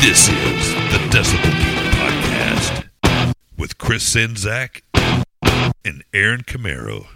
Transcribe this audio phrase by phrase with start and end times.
[0.00, 4.82] This is the Decibel Geek Podcast with Chris Czynszak
[5.84, 7.08] and Aaron Camaro.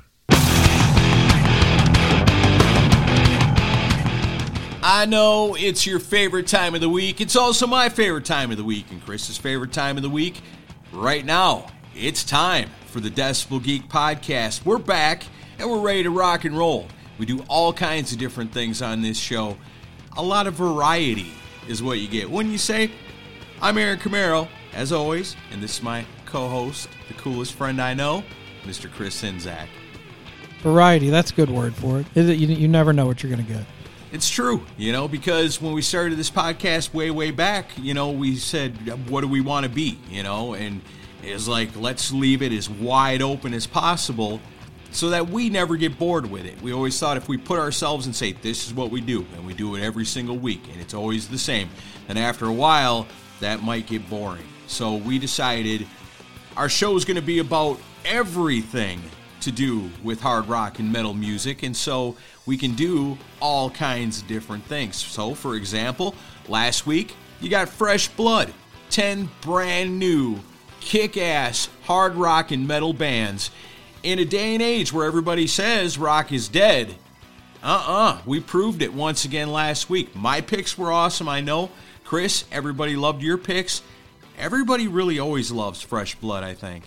[4.83, 7.21] I know it's your favorite time of the week.
[7.21, 10.41] It's also my favorite time of the week and Chris's favorite time of the week.
[10.93, 14.65] Right now, it's time for the Decibel Geek Podcast.
[14.65, 15.23] We're back
[15.61, 16.89] and we're ready to rock and roll.
[17.17, 19.57] We do all kinds of different things on this show.
[20.17, 21.33] A lot of variety
[21.69, 22.31] is what you get.
[22.31, 22.91] When you say,
[23.61, 27.95] I'm Aaron Camaro, as always, and this is my co host, the coolest friend I
[27.95, 28.25] know,
[28.65, 28.91] Mr.
[28.91, 29.69] Chris Czynszak.
[30.63, 32.07] Variety, that's a good word for it.
[32.15, 33.65] Is it you, you never know what you're going to get.
[34.13, 38.11] It's true, you know, because when we started this podcast way, way back, you know,
[38.11, 38.77] we said,
[39.09, 40.83] what do we want to be, you know, and
[41.23, 44.41] it's like, let's leave it as wide open as possible
[44.93, 46.61] so that we never get bored with it.
[46.63, 49.47] We always thought if we put ourselves and say, this is what we do, and
[49.47, 51.71] we do it every single week, and it's always the same,
[52.07, 53.07] then after a while,
[53.41, 54.45] that might get boring.
[54.67, 55.87] So we decided
[56.57, 59.01] our show is going to be about everything
[59.41, 64.21] to do with hard rock and metal music, and so we can do all kinds
[64.21, 64.97] of different things.
[64.97, 66.15] So, for example,
[66.49, 68.53] last week you got Fresh Blood,
[68.91, 70.39] 10 brand new
[70.81, 73.51] kick ass hard rock and metal bands
[74.03, 76.95] in a day and age where everybody says rock is dead.
[77.63, 80.15] Uh uh-uh, uh we proved it once again last week.
[80.15, 81.71] My picks were awesome, I know.
[82.05, 83.83] Chris, everybody loved your picks.
[84.39, 86.85] Everybody really always loves Fresh Blood, I think.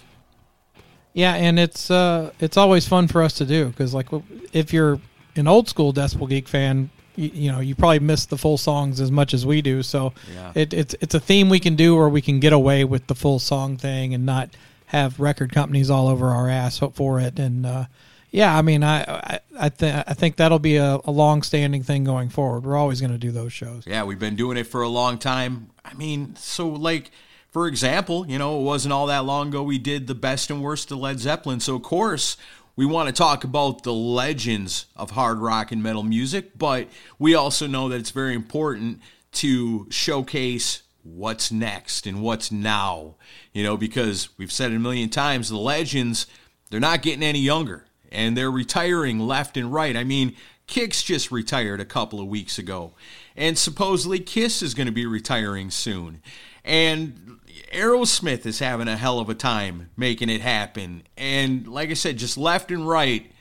[1.14, 4.08] Yeah, and it's uh, it's always fun for us to do because like
[4.52, 5.00] if you're
[5.38, 9.00] an old school Decibel Geek fan, you, you, know you probably miss the full songs
[9.00, 9.81] as much as we do.
[9.81, 10.52] So yeah.
[10.56, 13.16] it, it's it's a theme we can do where we can get away with the
[13.16, 14.50] full song thing and not
[14.95, 17.39] have record companies all over our ass for it.
[17.39, 17.85] And uh,
[18.31, 21.83] yeah, I mean, I I I, th- I think that'll be a, a long standing
[21.83, 22.66] thing going forward.
[22.66, 23.85] We're always going to do those shows.
[23.85, 25.69] Yeah, we've been doing it for a long time.
[25.83, 27.11] I mean, so like
[27.51, 30.61] for example, you know, it wasn't all that long ago we did the best and
[30.61, 31.62] worst of Led Zeppelin.
[31.62, 32.35] So of course
[32.75, 37.33] we want to talk about the legends of hard rock and metal music, but we
[37.33, 39.00] also know that it's very important
[39.31, 43.16] to showcase what's next and what's now.
[43.54, 46.28] You know, because we've said it a million times, the legends,
[46.70, 49.96] they're not getting any younger and they're retiring left and right.
[49.96, 50.36] I mean,
[50.68, 52.94] Kix just retired a couple of weeks ago,
[53.36, 56.22] and supposedly Kiss is going to be retiring soon.
[56.64, 57.40] And
[57.72, 61.04] Aerosmith is having a hell of a time making it happen.
[61.16, 63.32] And like I said, just left and right,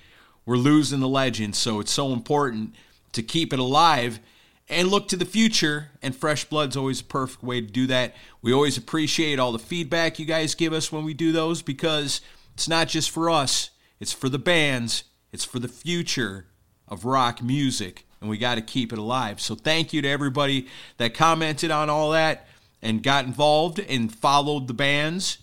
[0.44, 1.56] we're losing the legends.
[1.56, 2.74] So it's so important
[3.12, 4.20] to keep it alive
[4.68, 5.90] and look to the future.
[6.02, 8.14] And Fresh Blood's always a perfect way to do that.
[8.42, 12.20] We always appreciate all the feedback you guys give us when we do those because
[12.54, 13.70] it's not just for us,
[14.00, 16.46] it's for the bands, it's for the future
[16.88, 18.06] of rock music.
[18.20, 19.40] And we got to keep it alive.
[19.40, 22.48] So thank you to everybody that commented on all that
[22.80, 25.38] and got involved and followed the bands.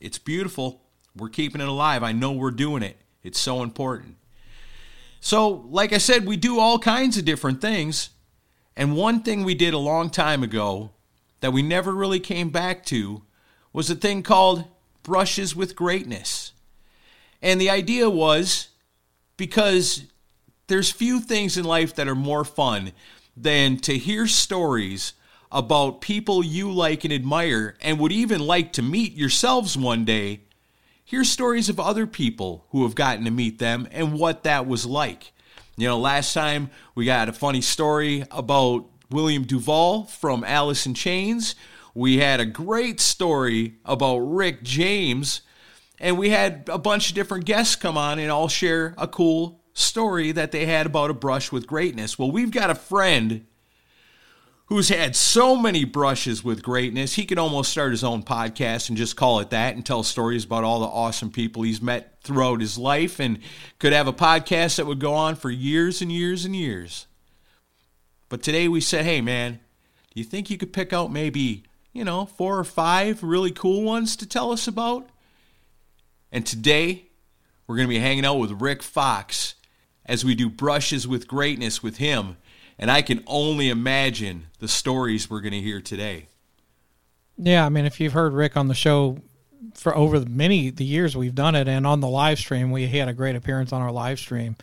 [0.00, 0.82] It's beautiful.
[1.14, 2.02] We're keeping it alive.
[2.02, 2.96] I know we're doing it.
[3.22, 4.16] It's so important.
[5.20, 8.10] So, like I said, we do all kinds of different things.
[8.76, 10.90] And one thing we did a long time ago
[11.40, 13.22] that we never really came back to
[13.72, 14.64] was a thing called
[15.02, 16.52] Brushes with Greatness.
[17.42, 18.68] And the idea was
[19.36, 20.04] because
[20.66, 22.92] there's few things in life that are more fun
[23.36, 25.14] than to hear stories
[25.50, 30.40] about people you like and admire and would even like to meet yourselves one day.
[31.04, 34.86] Hear stories of other people who have gotten to meet them and what that was
[34.86, 35.32] like.
[35.80, 40.92] You know, last time we got a funny story about William DuVall from Alice in
[40.92, 41.54] Chains.
[41.94, 45.40] We had a great story about Rick James.
[45.98, 49.62] And we had a bunch of different guests come on and all share a cool
[49.72, 52.18] story that they had about a brush with greatness.
[52.18, 53.46] Well, we've got a friend
[54.70, 58.96] who's had so many brushes with greatness, he could almost start his own podcast and
[58.96, 62.60] just call it that and tell stories about all the awesome people he's met throughout
[62.60, 63.40] his life and
[63.80, 67.08] could have a podcast that would go on for years and years and years.
[68.28, 69.54] But today we said, hey, man,
[70.14, 73.82] do you think you could pick out maybe, you know, four or five really cool
[73.82, 75.10] ones to tell us about?
[76.30, 77.06] And today
[77.66, 79.56] we're going to be hanging out with Rik Fox
[80.06, 82.36] as we do brushes with greatness with him
[82.80, 86.26] and I can only imagine the stories we're going to hear today.
[87.36, 89.18] Yeah, I mean, if you've heard Rik on the show
[89.74, 92.86] for over the many the years we've done it, and on the live stream, we
[92.88, 94.56] had a great appearance on our live stream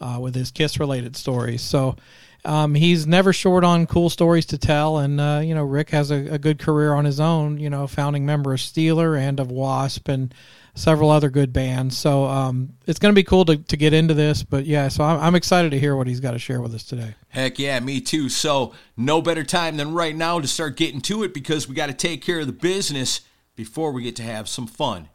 [0.00, 1.60] uh, with his Kiss related stories.
[1.60, 1.96] So
[2.44, 6.10] um, he's never short on cool stories to tell, and uh, you know, Rik has
[6.10, 7.58] a, a, good career on his own.
[7.58, 10.34] You know, founding member of Steeler and of Wasp, and
[10.78, 11.96] several other good bands.
[11.96, 14.42] So um, it's going to be cool to, to get into this.
[14.42, 16.84] But yeah, so I'm, I'm excited to hear what he's got to share with us
[16.84, 17.14] today.
[17.28, 18.28] Heck yeah, me too.
[18.28, 21.86] So no better time than right now to start getting to it because we got
[21.86, 23.22] to take care of the business
[23.56, 25.08] before we get to have some fun.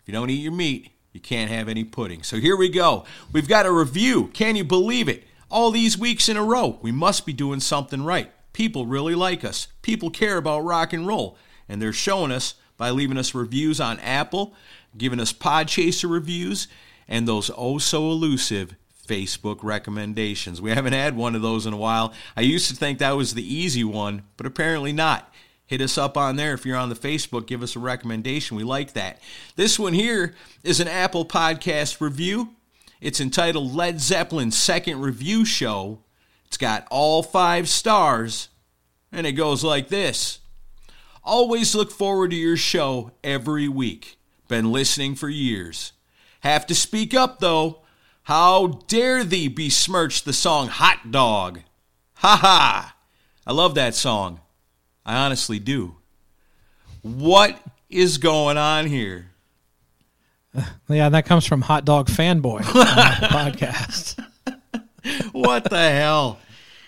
[0.00, 2.22] If you don't eat your meat, you can't have any pudding.
[2.22, 3.04] So here we go.
[3.32, 4.28] We've got a review.
[4.32, 5.24] Can you believe it?
[5.50, 8.30] All these weeks in a row, we must be doing something right.
[8.52, 9.68] People really like us.
[9.82, 11.36] People care about rock and roll,
[11.68, 14.54] and they're showing us by leaving us reviews on Apple,
[14.96, 16.68] giving us Podchaser reviews,
[17.08, 18.74] and those oh so elusive
[19.06, 20.60] Facebook recommendations.
[20.60, 22.12] We haven't had one of those in a while.
[22.36, 25.32] I used to think that was the easy one, but apparently not.
[25.66, 27.46] Hit us up on there if you're on the Facebook.
[27.46, 28.56] Give us a recommendation.
[28.56, 29.20] We like that.
[29.56, 32.50] This one here is an Apple Podcast review.
[33.00, 36.00] It's entitled Led Zeppelin's Second Review Show.
[36.46, 38.48] It's got all five stars,
[39.10, 40.38] and it goes like this
[41.24, 44.18] Always look forward to your show every week.
[44.48, 45.92] Been listening for years.
[46.40, 47.80] Have to speak up though.
[48.24, 51.60] How dare thee besmirch the song Hot Dog?
[52.14, 52.96] Ha ha!
[53.46, 54.40] I love that song.
[55.04, 55.96] I honestly do.
[57.02, 59.30] What is going on here?
[60.88, 64.18] Yeah, that comes from Hot Dog Fanboy podcast.
[65.32, 66.38] what the hell?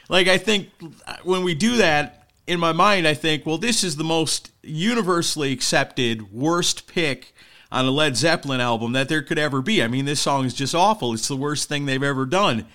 [0.08, 0.70] Like, I think
[1.06, 4.50] uh, when we do that, in my mind, I think, well, this is the most
[4.62, 7.34] universally accepted worst pick
[7.70, 9.82] on a Led Zeppelin album that there could ever be.
[9.82, 11.12] I mean, this song is just awful.
[11.12, 12.66] It's the worst thing they've ever done.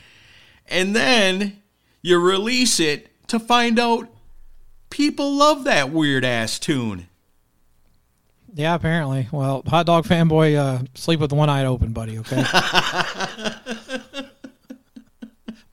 [0.68, 1.62] And then
[2.02, 4.10] you release it to find out
[4.90, 7.08] people love that weird ass tune.
[8.54, 9.28] Yeah, apparently.
[9.32, 12.20] Well, hot dog fanboy, uh, sleep with one eye open, buddy.
[12.20, 12.44] Okay.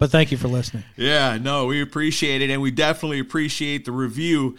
[0.00, 0.84] But thank you for listening.
[0.96, 4.56] Yeah, no, we appreciate it, and we definitely appreciate the review.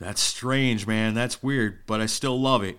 [0.00, 1.14] That's strange, man.
[1.14, 2.76] That's weird, but I still love it.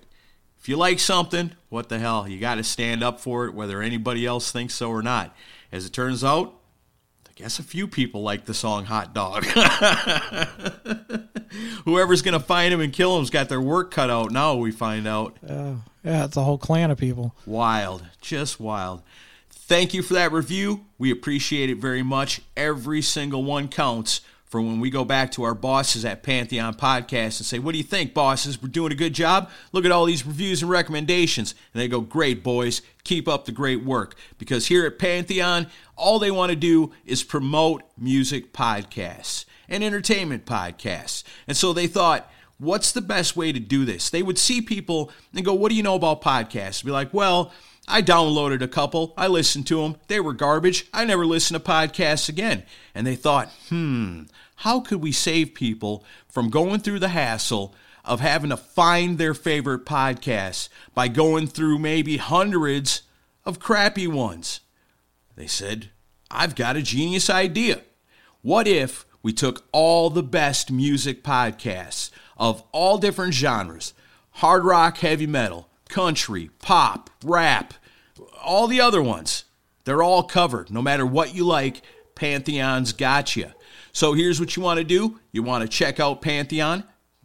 [0.68, 2.28] If you like something, what the hell?
[2.28, 5.34] You got to stand up for it, whether anybody else thinks so or not.
[5.72, 6.56] As it turns out,
[7.26, 9.46] I guess a few people like the song Hot Dog.
[11.86, 14.72] Whoever's going to find him and kill him's got their work cut out now, we
[14.72, 15.38] find out.
[15.42, 17.34] Uh, yeah, it's a whole clan of people.
[17.46, 18.06] Wild.
[18.20, 19.04] Just wild.
[19.50, 20.84] Thank you for that review.
[20.98, 22.42] We appreciate it very much.
[22.58, 27.40] Every single one counts for when we go back to our bosses at Pantheon Podcast
[27.40, 28.62] and say, What do you think, bosses?
[28.62, 29.50] We're doing a good job.
[29.74, 31.54] Look at all these reviews and recommendations.
[31.74, 32.82] And they go, Great, boys.
[33.04, 34.16] Keep up the great work.
[34.38, 40.46] Because here at Pantheon, all they want to do is promote music podcasts and entertainment
[40.46, 41.24] podcasts.
[41.48, 44.10] And so they thought, What's the best way to do this?
[44.10, 46.84] They would see people and go, What do you know about podcasts?
[46.84, 47.52] Be like, Well,
[47.88, 49.14] I downloaded a couple.
[49.18, 49.96] I listened to them.
[50.08, 50.88] They were garbage.
[50.94, 52.64] I never listened to podcasts again.
[52.94, 54.24] And they thought, hmm,
[54.58, 59.34] how could we save people from going through the hassle of having to find their
[59.34, 63.04] favorite podcasts by going through maybe hundreds
[63.46, 64.60] of crappy ones?
[65.36, 65.92] They said,
[66.30, 67.82] I've got a genius idea.
[68.42, 73.94] What if we took all the best music podcasts of all different genres
[74.32, 77.74] hard rock, heavy metal, country, pop, rap,
[78.44, 79.46] all the other ones.
[79.86, 80.70] They're all covered.
[80.70, 81.82] No matter what you like,
[82.16, 83.52] Pantheon's got you.
[83.94, 86.84] So here's what you want to do you want to check out Pantheon.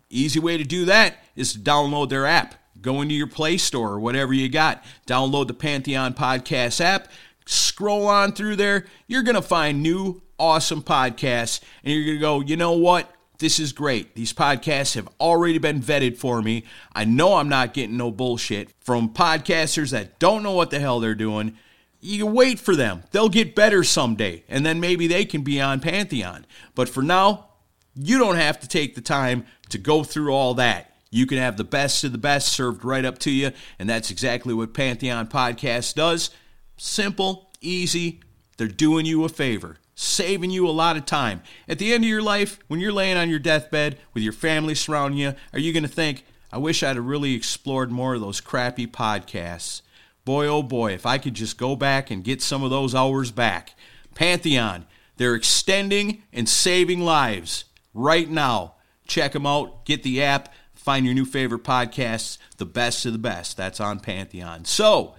[0.09, 2.54] Easy way to do that is to download their app.
[2.81, 4.85] Go into your Play Store or whatever you got.
[5.07, 7.09] Download the Pantheon Podcast app.
[7.47, 8.87] Scroll on through there.
[9.07, 11.61] You're going to find new, awesome podcasts.
[11.85, 13.11] And you're going to go, you know what?
[13.42, 14.14] This is great.
[14.14, 16.62] These podcasts have already been vetted for me.
[16.94, 21.00] I know I'm not getting no bullshit from podcasters that don't know what the hell
[21.00, 21.56] they're doing.
[22.00, 23.02] You wait for them.
[23.11, 26.46] They'll get better someday, and then maybe they can be on Pantheon.
[26.76, 27.49] But for now,
[27.96, 30.94] you don't have to take the time to go through all that.
[31.11, 34.12] You can have the best of the best served right up to you, and that's
[34.12, 36.30] exactly what Pantheon Podcast does.
[36.76, 38.20] Simple, easy.
[38.56, 41.42] They're doing you a favor, saving you a lot of time.
[41.68, 44.75] At the end of your life, when you're laying on your deathbed with your family
[44.75, 48.21] surrounding you, are you going to think, I wish I'd have really explored more of
[48.21, 49.82] those crappy podcasts?
[50.25, 53.30] Boy, oh boy, if I could just go back and get some of those hours
[53.30, 53.75] back.
[54.14, 58.75] Pantheon, they're extending and saving lives right now.
[59.06, 59.85] Check them out.
[59.85, 60.52] Get the app.
[60.75, 63.56] Find your new favorite podcasts, the best of the best.
[63.56, 64.64] That's on Pantheon.
[64.64, 65.14] So,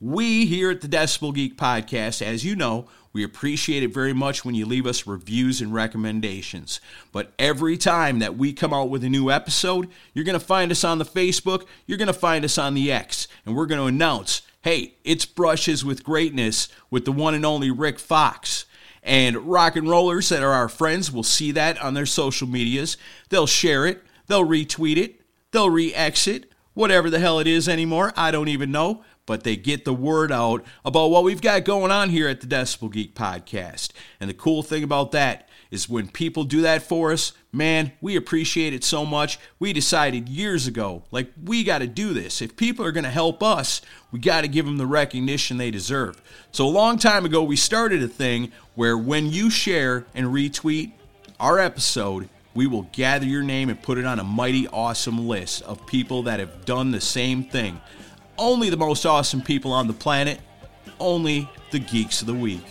[0.00, 4.44] we here at the Decibel Geek Podcast, as you know, we appreciate it very much
[4.44, 6.80] when you leave us reviews and recommendations.
[7.12, 10.70] But every time that we come out with a new episode, you're going to find
[10.70, 13.80] us on the Facebook, you're going to find us on the X, and we're going
[13.80, 18.64] to announce hey, it's Brushes with Greatness with the one and only Rik Fox.
[19.00, 22.96] And rock and rollers that are our friends will see that on their social medias.
[23.28, 25.20] They'll share it, they'll retweet it,
[25.52, 28.12] they'll re exit, whatever the hell it is anymore.
[28.16, 29.04] I don't even know.
[29.26, 32.46] But they get the word out about what we've got going on here at the
[32.46, 33.90] Decibel Geek podcast.
[34.20, 38.16] And the cool thing about that is when people do that for us, man, we
[38.16, 39.38] appreciate it so much.
[39.58, 42.40] We decided years ago, like, we got to do this.
[42.40, 45.70] If people are going to help us, we got to give them the recognition they
[45.70, 46.22] deserve.
[46.52, 50.92] So, a long time ago, we started a thing where when you share and retweet
[51.40, 55.62] our episode, we will gather your name and put it on a mighty awesome list
[55.62, 57.80] of people that have done the same thing.
[58.38, 60.40] Only the most awesome people on the planet,
[61.00, 62.64] only the Geeks of the Week.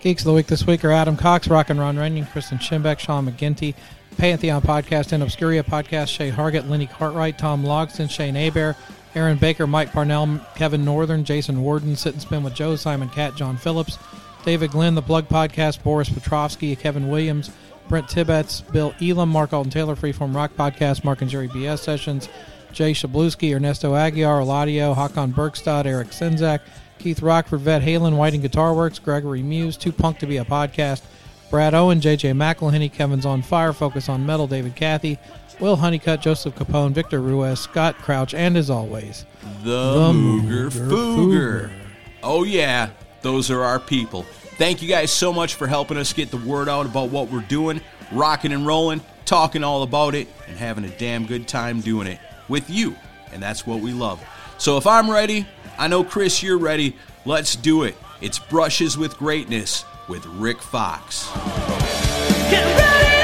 [0.00, 2.98] Geeks of the Week this week are Adam Cox, Rock and Ron Runyon, Kristen Schimbeck,
[2.98, 3.74] Sean McGinty,
[4.18, 8.76] Pantheon Podcast, and Obscuria Podcast, Shay Hargett, Lenny Cartwright, Tom Logston, Shane Aber,
[9.14, 13.34] Aaron Baker, Mike Parnell, Kevin Northern, Jason Warden, Sit and Spin with Joe, Simon Cat,
[13.36, 13.98] John Phillips,
[14.44, 17.50] David Glenn, The Plug Podcast, Boris Petrovsky, Kevin Williams,
[17.88, 22.28] Brent Tibbetts, Bill Elam, Mark Alton Taylor, Freeform Rock Podcast, Mark and Jerry BS Sessions,
[22.72, 26.60] Jay Shabluski, Ernesto Aguiar, Eladio, Hakon Bergstad, Eric Senzak,
[26.98, 31.02] Keith Rockford, Vet Halen, Whiting Guitar Works, Gregory Muse, Too Punk to Be a Podcast,
[31.50, 35.18] Brad Owen, JJ McElhenney, Kevin's on Fire, Focus on Metal, David Cathy,
[35.60, 39.26] Will Honeycutt, Joseph Capone, Victor Ruiz, Scott Crouch, and as always,
[39.62, 41.72] the, the Mooger Fooger.
[42.22, 44.22] Oh, yeah, those are our people.
[44.56, 47.40] Thank you guys so much for helping us get the word out about what we're
[47.40, 47.80] doing,
[48.12, 52.18] rocking and rolling, talking all about it, and having a damn good time doing it
[52.52, 52.94] with you.
[53.32, 54.22] And that's what we love.
[54.58, 55.46] So if I'm ready,
[55.78, 56.94] I know, Chris, you're ready.
[57.24, 57.96] Let's do it.
[58.20, 61.28] It's Brushes with Greatness with Rik Fox.
[62.50, 63.21] this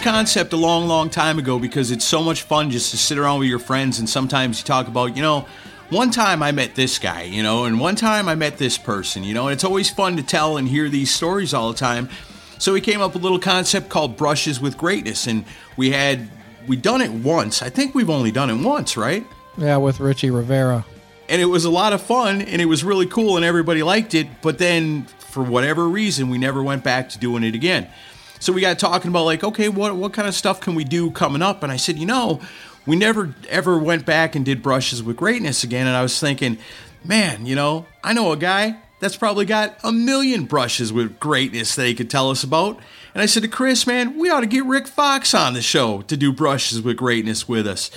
[0.00, 3.40] concept a long, long time ago because it's so much fun just to sit around
[3.40, 5.46] with your friends and sometimes you talk about, you know,
[5.90, 9.24] one time I met this guy, you know, and one time I met this person,
[9.24, 12.08] you know, and it's always fun to tell and hear these stories all the time.
[12.58, 15.44] So we came up with a little concept called Brushes with Greatness, and
[15.76, 16.28] we had
[16.66, 17.62] we done it once.
[17.62, 19.26] I think we've only done it once, right?
[19.56, 20.84] Yeah, with Richie Rivera.
[21.28, 24.14] And it was a lot of fun, and it was really cool, and everybody liked
[24.14, 24.28] it.
[24.42, 27.88] But then, for whatever reason, we never went back to doing it again.
[28.40, 31.10] So we got talking about like, okay, what what kind of stuff can we do
[31.10, 31.62] coming up?
[31.62, 32.40] And I said, you know,
[32.86, 35.86] we never ever went back and did brushes with greatness again.
[35.86, 36.58] And I was thinking,
[37.04, 41.74] man, you know, I know a guy that's probably got a million brushes with greatness
[41.74, 42.78] that he could tell us about.
[43.14, 46.02] And I said to Chris, man, we ought to get Rik Fox on the show
[46.02, 47.90] to do brushes with greatness with us.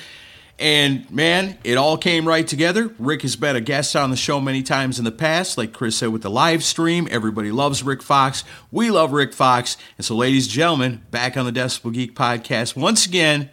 [0.59, 2.93] And man, it all came right together.
[2.99, 5.97] Rik has been a guest on the show many times in the past, like Chris
[5.97, 7.07] said with the live stream.
[7.09, 8.43] Everybody loves Rik Fox.
[8.71, 9.77] We love Rik Fox.
[9.97, 13.49] And so, ladies and gentlemen, back on the Decibel Geek podcast, once again,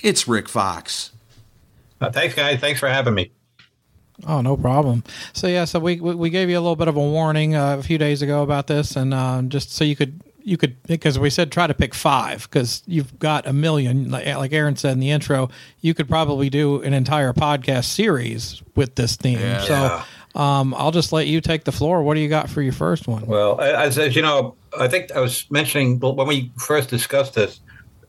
[0.00, 1.12] it's Rik Fox.
[2.00, 2.58] Uh, thanks, guys.
[2.58, 3.30] Thanks for having me.
[4.26, 5.04] Oh, no problem.
[5.32, 7.82] So yeah, so we we gave you a little bit of a warning uh, a
[7.82, 11.30] few days ago about this, and uh, just so you could you could because we
[11.30, 15.00] said try to pick five because you've got a million like, like Aaron said in
[15.00, 15.48] the intro
[15.80, 19.38] you could probably do an entire podcast series with this theme.
[19.38, 19.60] Yeah.
[19.60, 22.02] so um, I'll just let you take the floor.
[22.02, 23.26] What do you got for your first one?
[23.26, 27.60] Well as, as you know I think I was mentioning when we first discussed this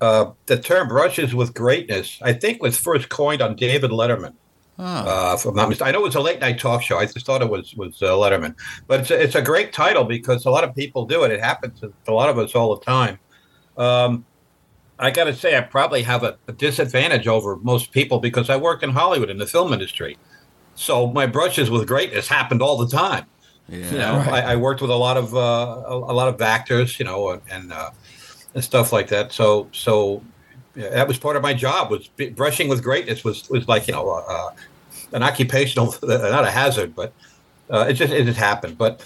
[0.01, 4.33] uh, the term brushes with greatness I think was first coined on David Letterman
[4.79, 4.83] Oh.
[4.83, 5.89] Uh, if I'm not mistaken.
[5.89, 6.97] I know it was a late night talk show.
[6.97, 8.55] I just thought it was was uh, Letterman,
[8.87, 11.31] but it's a, it's a great title because a lot of people do it.
[11.31, 13.19] It happens to a lot of us all the time.
[13.77, 14.25] Um,
[14.99, 18.57] I got to say, I probably have a, a, disadvantage over most people because I
[18.57, 20.17] worked in Hollywood in the film industry,
[20.75, 23.25] So my brushes with greatness happened all the time.
[23.67, 24.43] Yeah, you know, right.
[24.43, 27.41] I, I, worked with a lot of uh, a, a, lot of actors, you know,
[27.49, 27.91] and uh,
[28.53, 29.31] and stuff like that.
[29.31, 30.21] So so
[30.75, 31.91] that was part of my job.
[31.91, 34.51] Was brushing with greatness was was like you know uh,
[35.11, 37.13] an occupational, not a hazard, but
[37.69, 38.77] uh, it just it just happened.
[38.77, 39.05] But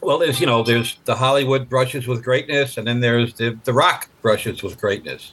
[0.00, 3.72] well, there's you know there's the Hollywood brushes with greatness, and then there's the the
[3.72, 5.32] rock brushes with greatness.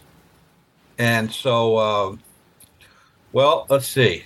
[0.98, 2.16] And so, uh,
[3.32, 4.24] well, let's see.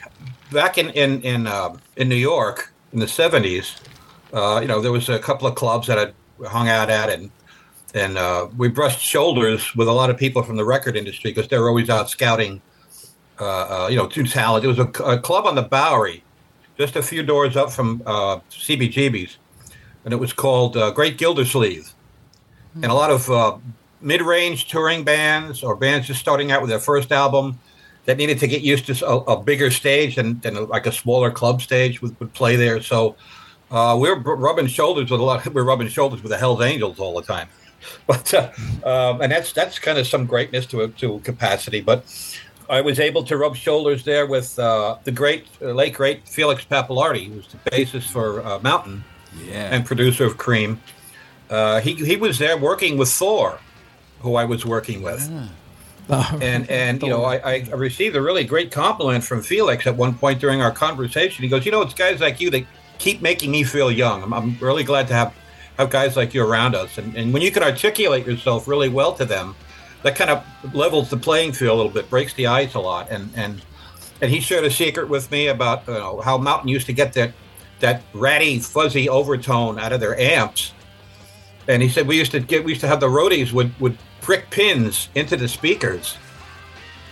[0.52, 3.82] Back in in in uh, in New York in the '70s,
[4.34, 7.32] uh, you know, there was a couple of clubs that I hung out at, and
[7.96, 11.50] and uh, we brushed shoulders with a lot of people from the record industry because
[11.50, 12.62] they were always out scouting.
[13.40, 13.44] Uh,
[13.84, 14.70] uh, you know, too talented.
[14.70, 16.24] It was a, a, club on the Bowery,
[16.78, 19.38] just a few doors up from uh, CBGB's,
[20.06, 21.84] and it was called uh, Great Gildersleeve.
[21.84, 22.84] Mm-hmm.
[22.84, 23.62] And a lot of
[24.00, 27.60] mid-range touring bands or bands just starting out with their first album
[28.06, 31.32] that needed to get used to a, a bigger stage than, than like a smaller
[31.32, 32.82] club stage would, would play there.
[32.82, 33.18] So
[33.72, 35.46] uh, we're rubbing shoulders with a lot.
[35.54, 37.50] We're rubbing shoulders with the Hell's Angels all the time.
[38.08, 38.52] But uh,
[38.84, 41.82] um, and that's that's kind of some greatness to a, to capacity.
[41.82, 42.06] But
[42.70, 46.66] I was able to rub shoulders there with uh, the great uh, late great Felix
[46.66, 49.04] Pappalardi, who was the bassist for uh, Mountain
[49.44, 49.74] yeah.
[49.74, 50.82] and producer of Cream.
[51.50, 53.60] Uh, he he was there working with Thor,
[54.22, 55.30] who I was working with.
[55.30, 55.48] Yeah.
[56.40, 60.14] And and you know I, I, received a really great compliment from Felix at one
[60.14, 61.42] point during our conversation.
[61.42, 62.64] He goes, you know, it's guys like you that
[63.00, 64.22] keep making me feel young.
[64.22, 65.34] I'm, I'm really glad to have
[65.78, 66.98] have guys like you around us.
[66.98, 69.56] And, and when you can articulate yourself really well to them,
[70.04, 73.10] that kind of levels the playing field a little bit, breaks the ice a lot.
[73.10, 73.62] And and
[74.22, 77.14] and he shared a secret with me about you know, how Mountain used to get
[77.14, 77.34] that
[77.80, 80.74] that ratty, fuzzy overtone out of their amps.
[81.68, 83.98] And he said we used to get we used to have the roadies would would
[84.22, 86.18] prick pins into the speakers,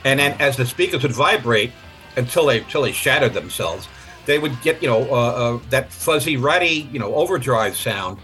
[0.05, 1.71] and then as the speakers would vibrate
[2.15, 3.87] until they until they shattered themselves,
[4.25, 5.15] they would get you know uh,
[5.55, 8.19] uh, that fuzzy, ratty, you know, overdrive sound.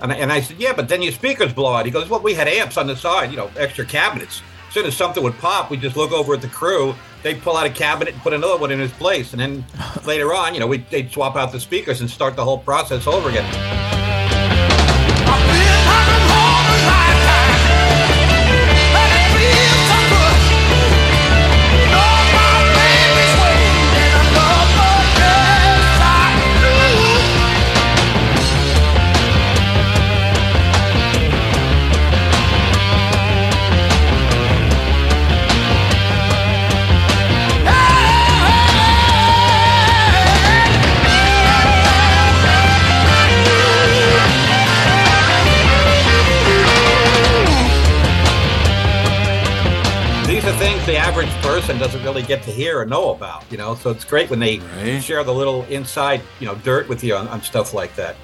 [0.00, 1.86] And I, and I said, yeah, but then your speakers blow out.
[1.86, 4.42] He goes, well, we had amps on the side, you know, extra cabinets.
[4.68, 6.94] As soon as something would pop, we just look over at the crew.
[7.22, 9.32] They'd pull out a cabinet and put another one in its place.
[9.32, 9.64] And then
[10.04, 13.06] later on, you know, we, they'd swap out the speakers and start the whole process
[13.06, 13.95] over again.
[51.66, 53.74] Person doesn't really get to hear or know about, you know.
[53.74, 55.02] So it's great when they right.
[55.02, 58.14] share the little inside, you know, dirt with you on, on stuff like that.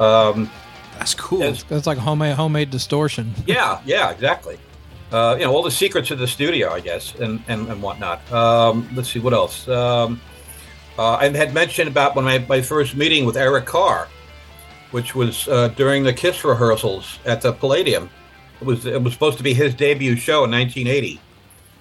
[0.00, 0.50] Um,
[0.98, 1.40] That's cool.
[1.40, 3.34] That's like homemade homemade distortion.
[3.46, 4.58] Yeah, yeah, exactly.
[5.12, 8.32] Uh, you know, all the secrets of the studio, I guess, and and, and whatnot.
[8.32, 9.68] Um, let's see what else.
[9.68, 10.18] Um,
[10.98, 14.08] uh, I had mentioned about when I my first meeting with Eric Carr,
[14.90, 18.08] which was uh, during the Kiss rehearsals at the Palladium.
[18.62, 21.20] It was it was supposed to be his debut show in 1980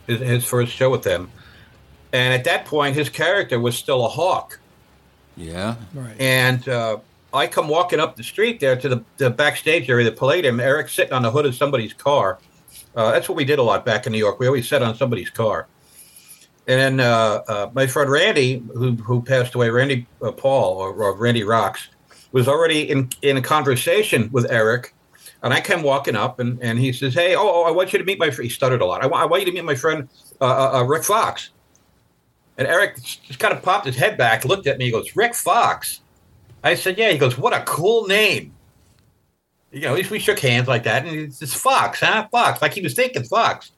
[0.07, 1.31] his, his first show with them.
[2.11, 4.59] And at that point, his character was still a hawk.
[5.35, 5.75] Yeah.
[5.93, 6.15] Right.
[6.19, 6.97] And uh,
[7.33, 10.59] I come walking up the street there to the, the backstage area, the Palladium.
[10.59, 12.39] Eric's sitting on the hood of somebody's car.
[12.95, 14.39] Uh, that's what we did a lot back in New York.
[14.39, 15.67] We always sat on somebody's car.
[16.67, 21.13] And uh, uh, my friend Randy, who, who passed away, Randy uh, Paul or, or,
[21.13, 21.89] Randy Rocks,
[22.31, 24.93] was already in, in a conversation with Eric
[25.43, 27.99] and I came walking up, and, and he says, "Hey, oh, oh I want you
[27.99, 29.03] to meet my." Friend." He stuttered a lot.
[29.03, 30.07] I, I want you to meet my friend
[30.41, 31.49] uh, uh, uh, Rik Fox.
[32.57, 34.85] And Eric just kind of popped his head back, looked at me.
[34.85, 36.01] He goes, "Rik Fox."
[36.63, 38.53] I said, "Yeah." He goes, "What a cool name."
[39.71, 42.27] You know, we shook hands like that, and it's, it's Fox, huh?
[42.31, 43.71] Fox, like he was thinking Fox.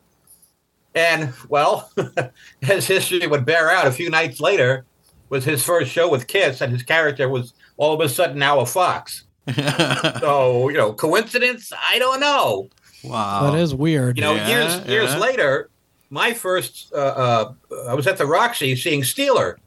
[0.93, 1.91] And well,
[2.61, 4.85] as history would bear out, a few nights later
[5.29, 8.59] was his first show with Kiss, and his character was all of a sudden now
[8.59, 9.24] a fox.
[10.19, 11.71] so you know, coincidence?
[11.87, 12.69] I don't know.
[13.03, 14.17] Wow, that is weird.
[14.17, 14.91] You know, yeah, years yeah.
[14.91, 15.69] years later,
[16.09, 17.53] my first uh, uh,
[17.87, 19.57] I was at the Roxy seeing Steeler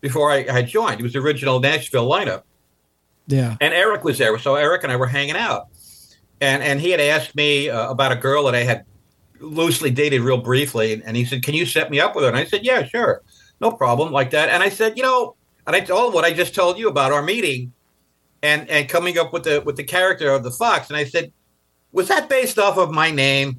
[0.00, 1.00] before I, I joined.
[1.00, 2.42] It was the original Nashville lineup.
[3.26, 5.66] Yeah, and Eric was there, so Eric and I were hanging out,
[6.40, 8.84] and and he had asked me uh, about a girl that I had
[9.40, 12.28] loosely dated real briefly, and, and he said, "Can you set me up with her?"
[12.28, 13.22] And I said, "Yeah, sure,
[13.60, 14.50] no problem," like that.
[14.50, 15.34] And I said, "You know,"
[15.66, 17.72] and I told what I just told you about our meeting
[18.42, 20.88] and and coming up with the with the character of the fox.
[20.88, 21.32] And I said,
[21.92, 23.58] was that based off of my name?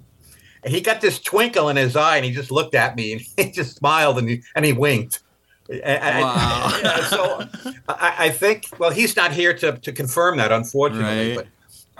[0.64, 3.22] And he got this twinkle in his eye, and he just looked at me and
[3.38, 5.22] he just smiled and he and he winked.
[5.70, 6.70] Wow.
[7.10, 7.48] so
[7.88, 11.38] I, I, think, well, he's not here to, to confirm that, unfortunately.
[11.38, 11.38] Right.
[11.38, 11.48] But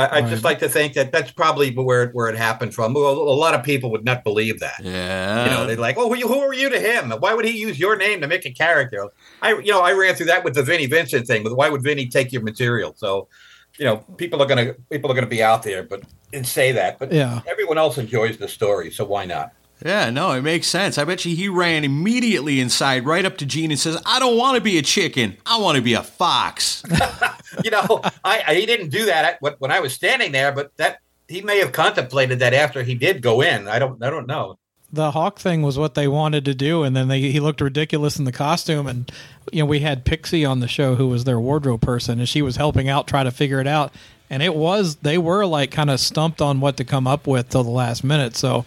[0.02, 2.94] I, I just like to think that that's probably where where it happened from.
[2.94, 4.82] Well, a lot of people would not believe that.
[4.82, 7.12] Yeah, you know, they're like, "Oh, who, who are you to him?
[7.12, 9.10] Why would he use your name to make a character?"
[9.42, 11.44] I, you know, I ran through that with the Vinnie Vincent thing.
[11.44, 12.94] But why would Vinnie take your material?
[12.98, 13.28] So,
[13.78, 17.00] you know, people are gonna people are gonna be out there, but and say that.
[17.00, 17.42] But yeah.
[17.48, 19.54] everyone else enjoys the story, so why not?
[19.84, 20.98] Yeah, no, it makes sense.
[20.98, 24.38] I bet you he ran immediately inside right up to Gene and says, I don't
[24.38, 25.38] want to be a chicken.
[25.46, 26.84] I want to be a fox.
[27.64, 31.00] you know, I, I, he didn't do that when I was standing there, but that
[31.28, 33.68] he may have contemplated that after he did go in.
[33.68, 34.58] I don't I don't know.
[34.94, 38.20] The hawk thing was what they wanted to do, and then they, he looked ridiculous
[38.20, 38.88] in the costume.
[38.88, 39.10] And
[39.52, 42.42] you know, we had Pixie on the show, who was their wardrobe person, and she
[42.42, 43.94] was helping out, try to figure it out.
[44.30, 47.50] And it was they were like kind of stumped on what to come up with
[47.50, 48.36] till the last minute.
[48.36, 48.66] So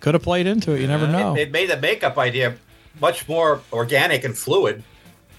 [0.00, 0.80] could have played into it.
[0.80, 1.34] You never know.
[1.34, 2.56] It, it, made the makeup idea
[3.00, 4.82] much more organic and fluid.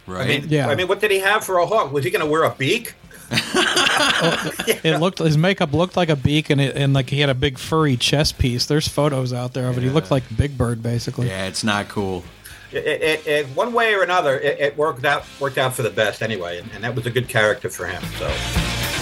[0.05, 0.21] Right.
[0.21, 0.67] I mean, yeah.
[0.67, 1.91] I mean, what did he have for a hawk?
[1.91, 2.95] Was he going to wear a beak?
[3.31, 7.33] it looked his makeup looked like a beak, and, it, and like he had a
[7.33, 8.65] big furry chest piece.
[8.65, 9.83] There's photos out there of it.
[9.83, 11.27] He looked like Big Bird, basically.
[11.27, 12.23] Yeah, it's not cool.
[12.71, 16.59] It, it, one way or another, it, worked out worked out for the best anyway,
[16.59, 18.01] and, and that was a good character for him.
[18.17, 18.96] So.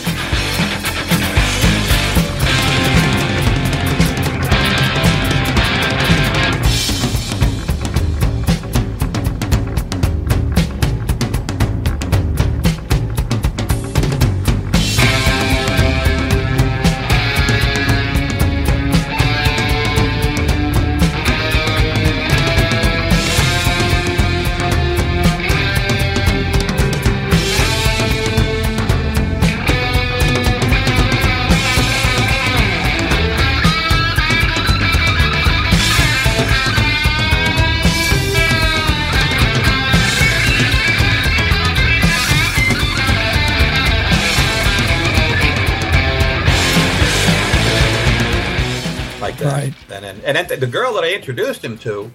[50.46, 52.12] And then the girl that I introduced him to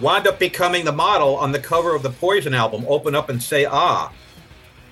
[0.00, 3.42] wound up becoming the model on the cover of the Poison album, "Open Up and
[3.42, 4.12] Say Ah."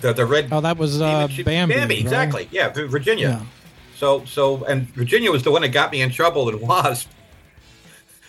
[0.01, 0.49] The the red.
[0.53, 1.43] Oh, that was uh, Bambi.
[1.45, 1.99] Bambi, right?
[1.99, 2.49] exactly.
[2.51, 3.29] Yeah, Virginia.
[3.29, 3.43] Yeah.
[3.97, 7.09] So so and Virginia was the one that got me in trouble in Wasp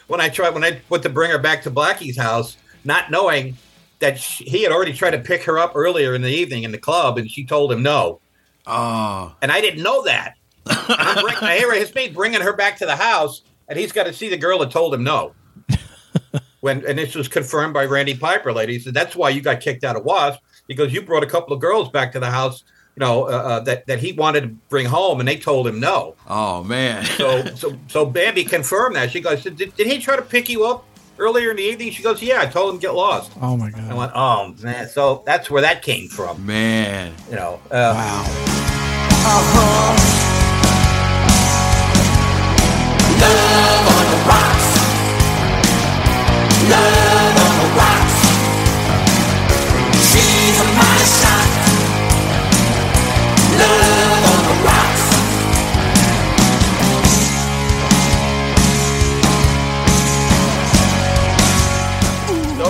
[0.07, 3.57] when I tried when I went to bring her back to Blackie's house, not knowing
[3.99, 6.71] that she, he had already tried to pick her up earlier in the evening in
[6.71, 8.19] the club, and she told him no.
[8.65, 9.35] Oh.
[9.41, 10.35] And I didn't know that.
[10.65, 10.75] bring,
[11.41, 14.29] I hear his mate bringing her back to the house, and he's got to see
[14.29, 15.33] the girl that told him no.
[16.61, 18.71] when and this was confirmed by Randy Piper later.
[18.71, 21.53] He said that's why you got kicked out of Wasp because you brought a couple
[21.53, 22.63] of girls back to the house.
[22.95, 25.79] You know uh, uh, that that he wanted to bring home, and they told him
[25.79, 26.15] no.
[26.27, 27.05] Oh man!
[27.05, 29.11] so so so Bambi confirmed that.
[29.11, 30.83] She goes, did, did he try to pick you up
[31.19, 31.91] earlier in the evening?
[31.91, 32.41] She goes, yeah.
[32.41, 33.31] I told him to get lost.
[33.39, 33.91] Oh my god!
[33.91, 34.87] I went, oh man.
[34.87, 36.43] So that's where that came from.
[36.43, 37.61] Man, you know.
[37.69, 38.23] Uh, wow.
[39.29, 40.16] Uh-huh.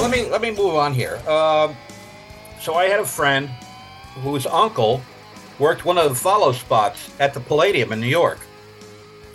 [0.07, 1.17] Let me let me move on here.
[1.27, 1.75] Um,
[2.61, 3.49] so I had a friend
[4.21, 5.01] whose uncle
[5.59, 8.39] worked one of the follow spots at the Palladium in New York.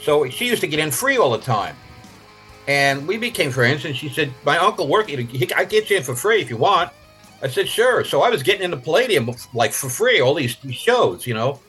[0.03, 1.77] So she used to get in free all the time.
[2.69, 6.15] And we became friends, and she said, My uncle worked, I get you in for
[6.15, 6.91] free if you want.
[7.43, 8.05] I said, Sure.
[8.05, 11.61] So I was getting into Palladium like for free, all these, shows, you know,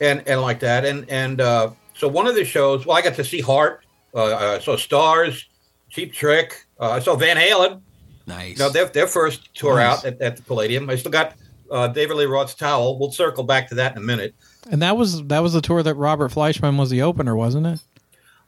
[0.00, 0.84] and and like that.
[0.84, 4.56] And and uh, so one of the shows, well, I got to see Heart, uh,
[4.56, 5.44] I saw Starz,
[5.88, 7.80] Cheap Trick, uh, I saw Van Halen.
[8.26, 8.58] Nice.
[8.58, 9.98] You know, their, their first tour nice.
[9.98, 10.90] out at, at the Palladium.
[10.90, 11.34] I still got
[11.70, 12.98] uh, David Lee Roth's towel.
[12.98, 14.34] We'll circle back to that in a minute.
[14.70, 17.80] And that was that was the tour that Robert Fleischman was the opener, wasn't it?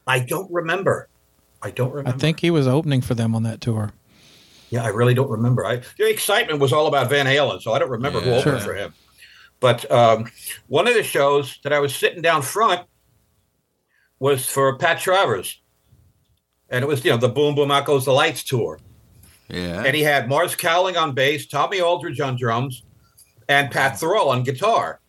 [0.07, 1.09] I don't remember.
[1.63, 2.17] I don't remember.
[2.17, 3.93] I think he was opening for them on that tour.
[4.71, 5.67] Yeah, I really don't remember.
[5.67, 8.63] I, the excitement was all about Van Halen, so I don't remember yeah, who opened
[8.63, 8.73] sure.
[8.73, 8.95] for him.
[9.59, 10.31] But um,
[10.69, 12.87] one of the shows that I was sitting down front
[14.19, 15.61] was for Pat Travers,
[16.71, 18.79] and it was you know the Boom Boom Out Goes the Lights tour.
[19.49, 22.85] Yeah, and he had Mars Cowling on bass, Tommy Aldridge on drums,
[23.49, 25.01] and Pat Thrall on guitar.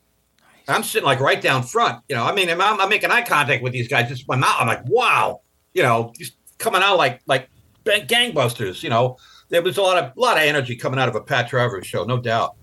[0.72, 2.04] I'm sitting like right down front.
[2.08, 4.10] You know, I mean, I'm, I'm making eye contact with these guys.
[4.10, 4.56] Just my mouth.
[4.60, 5.42] I'm like, wow.
[5.74, 7.50] You know, just coming out like like
[7.86, 8.84] gangbusters.
[8.84, 9.18] You know,
[9.50, 11.88] there was a lot of a lot of energy coming out of a Pat Travers
[11.88, 12.56] show, no doubt.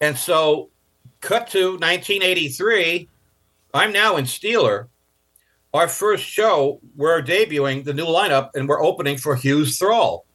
[0.00, 0.70] And so,
[1.20, 3.08] cut to 1983.
[3.74, 4.88] I'm now in Steeler.
[5.72, 10.26] Our first show, we're debuting the new lineup, and we're opening for Hughes Thrall.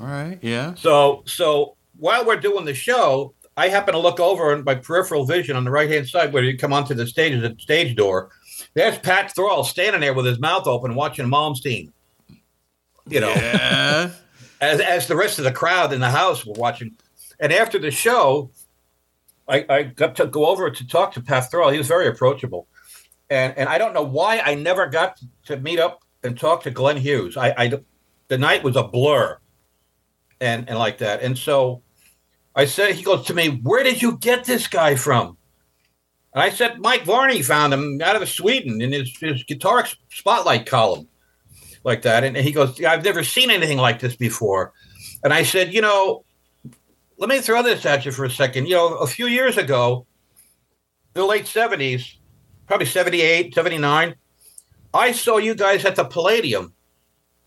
[0.00, 0.38] All right.
[0.42, 0.74] Yeah.
[0.74, 5.26] So so while we're doing the show, I happen to look over in my peripheral
[5.26, 7.94] vision on the right hand side where you come onto the stage, at the stage
[7.96, 8.30] door.
[8.74, 11.90] There's Pat Thrall standing there with his mouth open watching Malmsteen.
[13.08, 14.10] You know, Yeah.
[14.60, 16.96] as, as the rest of the crowd in the house were watching.
[17.40, 18.50] And after the show,
[19.48, 21.70] I, I got to go over to talk to Pat Thrall.
[21.70, 22.68] He was very approachable.
[23.28, 26.70] And, and I don't know why I never got to meet up and talk to
[26.70, 27.36] Glenn Hughes.
[27.36, 27.72] I, I
[28.28, 29.36] the night was a blur
[30.40, 31.22] and, and like that.
[31.22, 31.81] And so
[32.54, 35.36] I said, he goes to me, Where did you get this guy from?
[36.34, 40.66] And I said, Mike Varney found him out of Sweden in his, his guitar spotlight
[40.66, 41.08] column,
[41.84, 42.24] like that.
[42.24, 44.72] And he goes, I've never seen anything like this before.
[45.22, 46.24] And I said, You know,
[47.18, 48.66] let me throw this at you for a second.
[48.66, 50.06] You know, a few years ago,
[51.14, 52.16] the late 70s,
[52.66, 54.14] probably 78, 79,
[54.94, 56.74] I saw you guys at the Palladium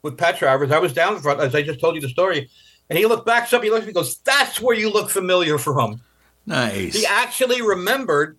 [0.02, 0.72] with Pat Travers.
[0.72, 2.50] I was down front, as I just told you the story.
[2.90, 5.58] And he looked back up, he looks at me, goes, That's where you look familiar
[5.58, 6.02] from.
[6.46, 6.96] Nice.
[6.96, 8.38] He actually remembered.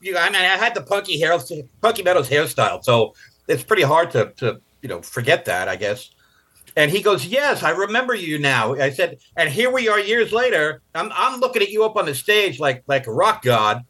[0.00, 1.38] You know, I mean, I had the Punky hair,
[1.80, 3.14] Punky Meadows hairstyle, so
[3.46, 6.10] it's pretty hard to, to, you know, forget that, I guess.
[6.74, 10.32] And he goes, "Yes, I remember you now." I said, "And here we are years
[10.32, 10.80] later.
[10.94, 13.84] I'm, I'm looking at you up on the stage like like a rock god,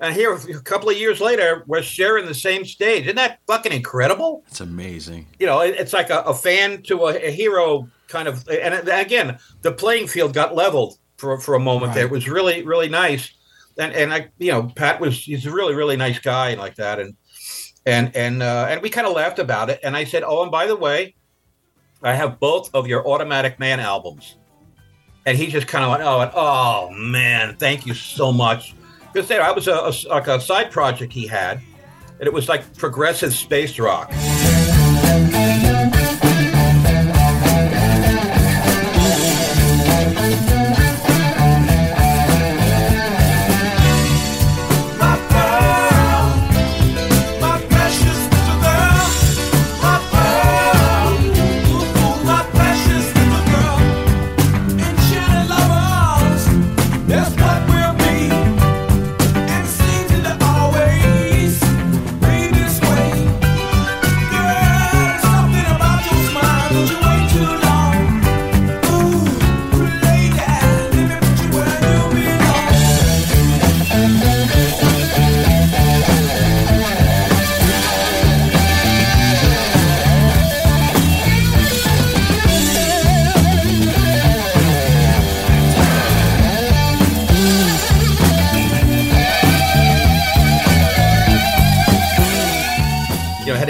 [0.00, 3.04] and here a couple of years later, we're sharing the same stage.
[3.04, 4.44] Isn't that fucking incredible?
[4.48, 5.26] It's amazing.
[5.38, 8.46] You know, it, it's like a, a fan to a, a hero kind of.
[8.48, 11.88] And again, the playing field got leveled for for a moment.
[11.88, 11.94] Right.
[11.96, 13.32] There, it was really really nice.
[13.78, 16.98] And and I, you know, Pat was he's a really really nice guy like that.
[16.98, 17.16] And
[17.86, 19.80] and and uh, and we kind of laughed about it.
[19.82, 21.14] And I said, "Oh, and by the way."
[22.02, 24.36] I have both of your Automatic Man albums.
[25.24, 28.75] And he just kind of went, oh, and, oh man, thank you so much.
[29.16, 31.62] Because I was a, a, like a side project he had,
[32.20, 34.12] and it was like progressive space rock.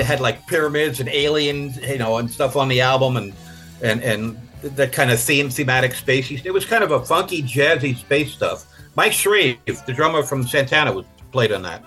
[0.07, 3.35] Had like pyramids and aliens, you know, and stuff on the album, and
[3.83, 6.41] and and that kind of theme, thematic spacey.
[6.45, 8.67] It was kind of a funky, jazzy space stuff.
[8.95, 11.85] Mike Shrieve, the drummer from Santana, was played on that.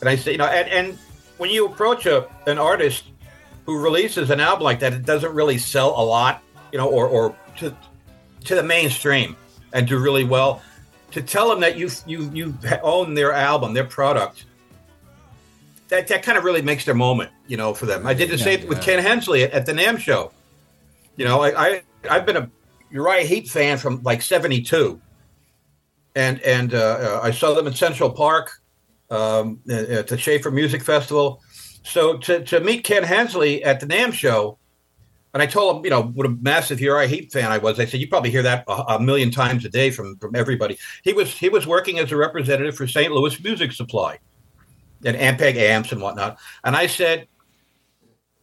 [0.00, 0.98] And I say, you know, and, and
[1.36, 3.04] when you approach a an artist
[3.66, 7.06] who releases an album like that, it doesn't really sell a lot, you know, or
[7.06, 7.76] or to
[8.44, 9.36] to the mainstream
[9.72, 10.62] and do really well.
[11.12, 14.44] To tell them that you you you own their album, their product,
[15.90, 18.06] that that kind of really makes their moment, you know, for them.
[18.06, 20.32] I did the same with Ken Hensley at, at the NAMM show.
[21.16, 22.50] You know, I, I I've been a
[22.90, 25.00] Uriah Heep fan from like '72,
[26.14, 28.52] and and uh, uh, I saw them in Central Park
[29.10, 31.42] um, at the Schaefer Music Festival.
[31.82, 34.58] So to to meet Ken Hensley at the NAMM show,
[35.34, 37.80] and I told him, you know, what a massive Uriah Heep fan I was.
[37.80, 40.78] I said, you probably hear that a, a million times a day from from everybody.
[41.02, 43.12] He was he was working as a representative for St.
[43.12, 44.20] Louis Music Supply
[45.04, 46.38] and Ampeg amps and whatnot.
[46.64, 47.26] And I said,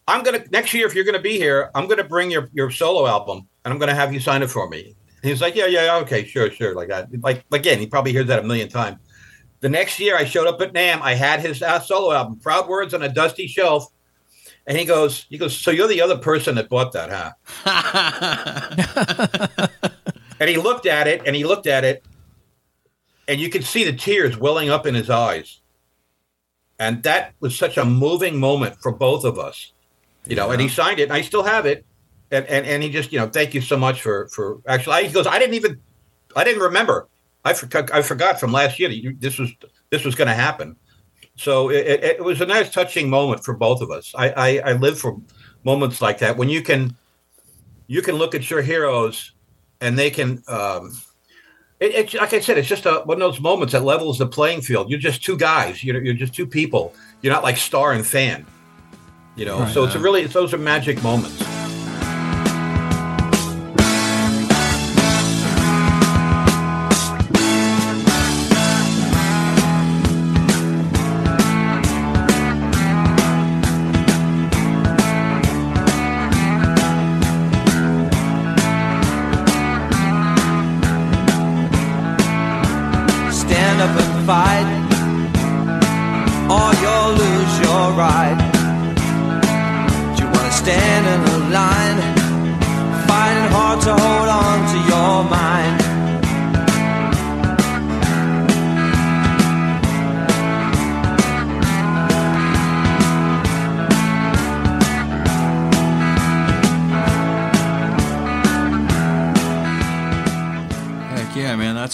[0.07, 3.07] I'm gonna next year if you're gonna be here, I'm gonna bring your your solo
[3.07, 4.95] album and I'm gonna have you sign it for me.
[5.21, 7.09] And he's like, yeah, yeah, okay, sure, sure, like that.
[7.21, 8.99] Like again, he probably hears that a million times.
[9.59, 11.01] The next year, I showed up at NAMM.
[11.01, 13.91] I had his uh, solo album, "Proud Words on a Dusty Shelf,"
[14.67, 17.33] and he goes, "He goes, so you're the other person that bought that,
[17.65, 18.27] huh?"
[20.39, 22.05] and he looked at it, and he looked at it,
[23.27, 25.59] and you could see the tears welling up in his eyes.
[26.79, 29.73] And that was such a moving moment for both of us,
[30.25, 30.51] you know.
[30.51, 31.85] And he signed it, and I still have it.
[32.29, 34.93] And, and and he just, you know, thank you so much for for actually.
[34.93, 35.79] I, he goes, I didn't even,
[36.35, 37.07] I didn't remember.
[37.43, 37.93] I forgot.
[37.93, 39.51] I forgot from last year that you, this was
[39.89, 40.75] this was going to happen.
[41.35, 44.13] So it, it, it was a nice, touching moment for both of us.
[44.15, 45.17] I, I I live for
[45.63, 46.95] moments like that when you can
[47.87, 49.33] you can look at your heroes
[49.81, 50.91] and they can um,
[51.79, 54.25] it, it's like I said, it's just a, one of those moments that levels the
[54.27, 54.89] playing field.
[54.89, 55.83] You're just two guys.
[55.83, 56.93] You're, you're just two people.
[57.21, 58.45] You're not like star and fan.
[59.35, 59.73] You know, Right.
[59.73, 61.37] so it's a really it's, those are magic moments.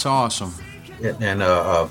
[0.04, 0.54] That's awesome.
[1.02, 1.88] and uh, uh,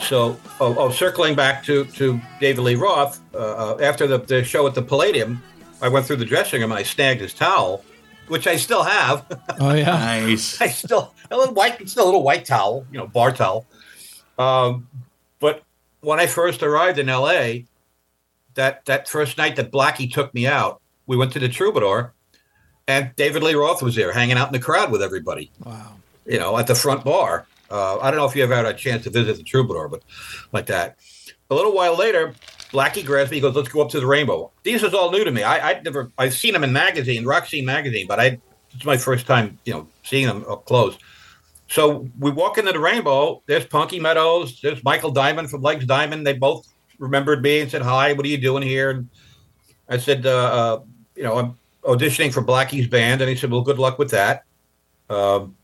[0.00, 4.44] so oh, oh, circling back to to David Lee Roth uh, uh, after the, the
[4.44, 5.42] show at the Palladium,
[5.82, 7.84] I went through the dressing room and I snagged his towel,
[8.28, 9.26] which I still have.
[9.60, 9.84] Oh yeah.
[10.26, 10.60] Nice.
[10.60, 13.66] I still a little white, it's still a little white towel, you know, bar towel.
[14.38, 14.88] Um,
[15.40, 15.64] but
[16.00, 17.66] when I first arrived in L.A.,
[18.54, 22.12] that that first night that Blackie took me out, we went to the Troubadour,
[22.86, 25.50] and David Lee Roth was there, hanging out in the crowd with everybody.
[25.64, 25.96] Wow.
[26.26, 27.46] You know, at the front bar.
[27.70, 30.02] Uh, I don't know if you ever had a chance to visit the Troubadour, but
[30.52, 30.96] like that.
[31.50, 32.34] A little while later,
[32.70, 33.38] Blackie grabs me.
[33.38, 35.42] He goes, "Let's go up to the Rainbow." These is all new to me.
[35.42, 38.40] I, I'd never, I've seen them in magazine, Scene magazine, but I,
[38.74, 40.96] it's my first time, you know, seeing them up close.
[41.68, 43.42] So we walk into the Rainbow.
[43.46, 44.60] There's Punky Meadows.
[44.60, 46.26] There's Michael Diamond from Legs Diamond.
[46.26, 46.66] They both
[46.98, 49.08] remembered me and said, "Hi, what are you doing here?" And
[49.88, 50.80] I said, uh, uh,
[51.16, 54.44] "You know, I'm auditioning for Blackie's band." And he said, "Well, good luck with that."
[55.08, 55.56] Um,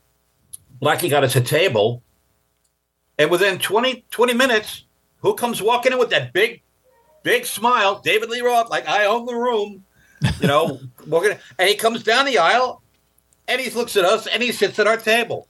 [0.81, 2.03] Blackie got us a table,
[3.19, 4.85] and within 20, 20 minutes,
[5.19, 6.63] who comes walking in with that big,
[7.23, 8.01] big smile?
[8.01, 9.85] David Lee Roth, like I own the room,
[10.41, 12.83] you know, walking, and he comes down the aisle,
[13.47, 15.49] and he looks at us, and he sits at our table.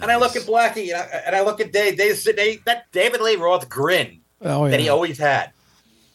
[0.00, 1.96] And I look at Blackie, and I, and I look at Dave.
[1.96, 5.52] Dave, Dave that David Lee Roth grin Oh that he always had.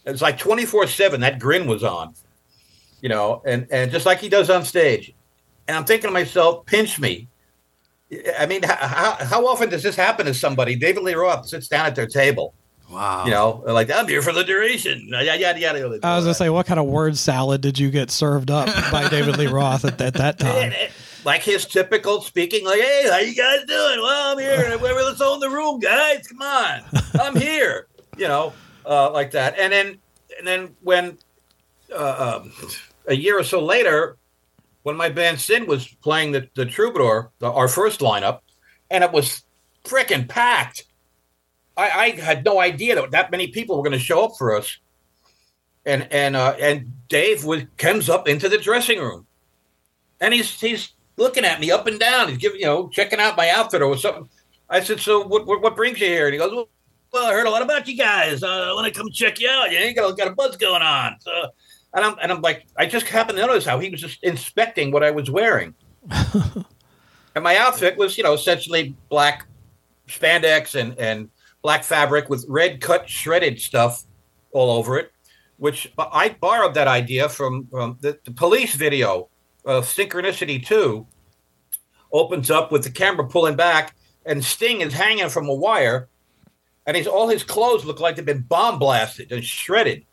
[0.05, 1.21] It was like twenty four seven.
[1.21, 2.13] That grin was on,
[3.01, 5.13] you know, and and just like he does on stage.
[5.67, 7.27] And I'm thinking to myself, pinch me.
[8.37, 10.75] I mean, how how often does this happen to somebody?
[10.75, 12.53] David Lee Roth sits down at their table,
[12.89, 13.23] Wow.
[13.25, 15.07] you know, like I'm here for the duration.
[15.09, 15.79] Yada yada yada.
[15.79, 15.99] yada.
[16.03, 19.07] I was gonna say, what kind of word salad did you get served up by
[19.07, 20.73] David Lee Roth at, at that time?
[21.25, 24.01] like his typical speaking, like, "Hey, how you guys doing?
[24.01, 24.77] Well, I'm here.
[24.81, 26.27] Well, Let's own the room, guys.
[26.27, 26.81] Come on,
[27.19, 28.53] I'm here." You know,
[28.85, 29.57] uh, like that.
[29.57, 29.97] And then,
[30.37, 31.17] and then when
[31.95, 32.51] uh, um,
[33.07, 34.17] a year or so later,
[34.83, 38.39] when my band Sin was playing the the Troubadour, the, our first lineup,
[38.89, 39.43] and it was
[39.83, 40.85] freaking packed.
[41.77, 44.55] I, I had no idea that that many people were going to show up for
[44.55, 44.77] us.
[45.85, 49.25] And and uh, and Dave was, comes up into the dressing room
[50.21, 52.29] and he's he's looking at me up and down.
[52.29, 54.29] He's giving you know checking out my outfit or something.
[54.69, 56.69] I said, "So what what, what brings you here?" And he goes, "Well,
[57.11, 58.41] well, I heard a lot about you guys.
[58.43, 59.71] Uh, I want to come check you out.
[59.71, 61.31] You ain't got, got a buzz going on." So,
[61.93, 64.91] and I'm and I'm like, I just happened to notice how he was just inspecting
[64.91, 65.73] what I was wearing,
[67.35, 69.47] and my outfit was you know essentially black
[70.07, 71.29] spandex and and
[71.61, 74.03] black fabric with red cut shredded stuff
[74.51, 75.11] all over it.
[75.57, 79.29] Which I borrowed that idea from, from the, the police video
[79.63, 81.05] uh, Synchronicity 2
[82.11, 86.09] opens up with the camera pulling back, and Sting is hanging from a wire,
[86.85, 90.03] and he's all his clothes look like they've been bomb blasted and shredded.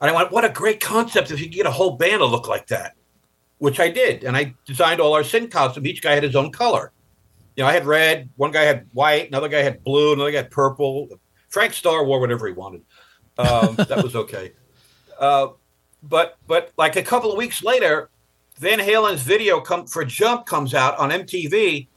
[0.00, 2.26] And I went, what a great concept if you could get a whole band to
[2.26, 2.94] look like that,
[3.58, 4.24] which I did.
[4.24, 5.86] And I designed all our Sin costumes.
[5.86, 6.92] Each guy had his own color.
[7.56, 10.38] You know, I had red, one guy had white, another guy had blue, another guy
[10.38, 11.08] had purple.
[11.48, 12.82] Frank Starr wore whatever he wanted.
[13.38, 14.52] Um, that was okay.
[15.18, 15.48] Uh,
[16.02, 18.10] but but like a couple of weeks later,
[18.58, 21.88] Van Halen's video come for Jump comes out on MTV,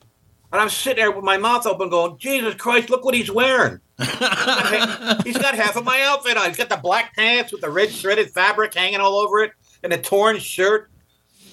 [0.51, 3.81] and I'm sitting there with my mouth open, going, "Jesus Christ, look what he's wearing!
[5.23, 6.47] he's got half of my outfit on.
[6.47, 9.51] He's got the black pants with the red shredded fabric hanging all over it,
[9.83, 10.89] and a torn shirt.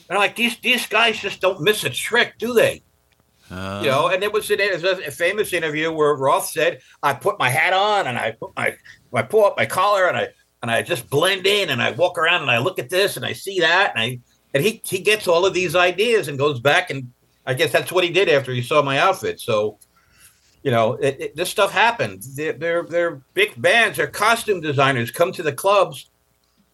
[0.08, 2.82] And I'm like, these these guys just don't miss a trick, do they?
[3.50, 7.14] Uh, you know, and it was, it was a famous interview where Roth said, "I
[7.14, 8.76] put my hat on and I put my
[9.12, 10.28] I pull up my collar and I
[10.62, 13.24] and I just blend in and I walk around and I look at this and
[13.24, 14.20] I see that and I
[14.54, 17.10] and he he gets all of these ideas and goes back and
[17.46, 19.40] I guess that's what he did after he saw my outfit.
[19.40, 19.78] So,
[20.66, 22.24] you know, it, it, this stuff happened.
[22.34, 23.98] They're, they're they're big bands.
[23.98, 26.10] They're costume designers come to the clubs.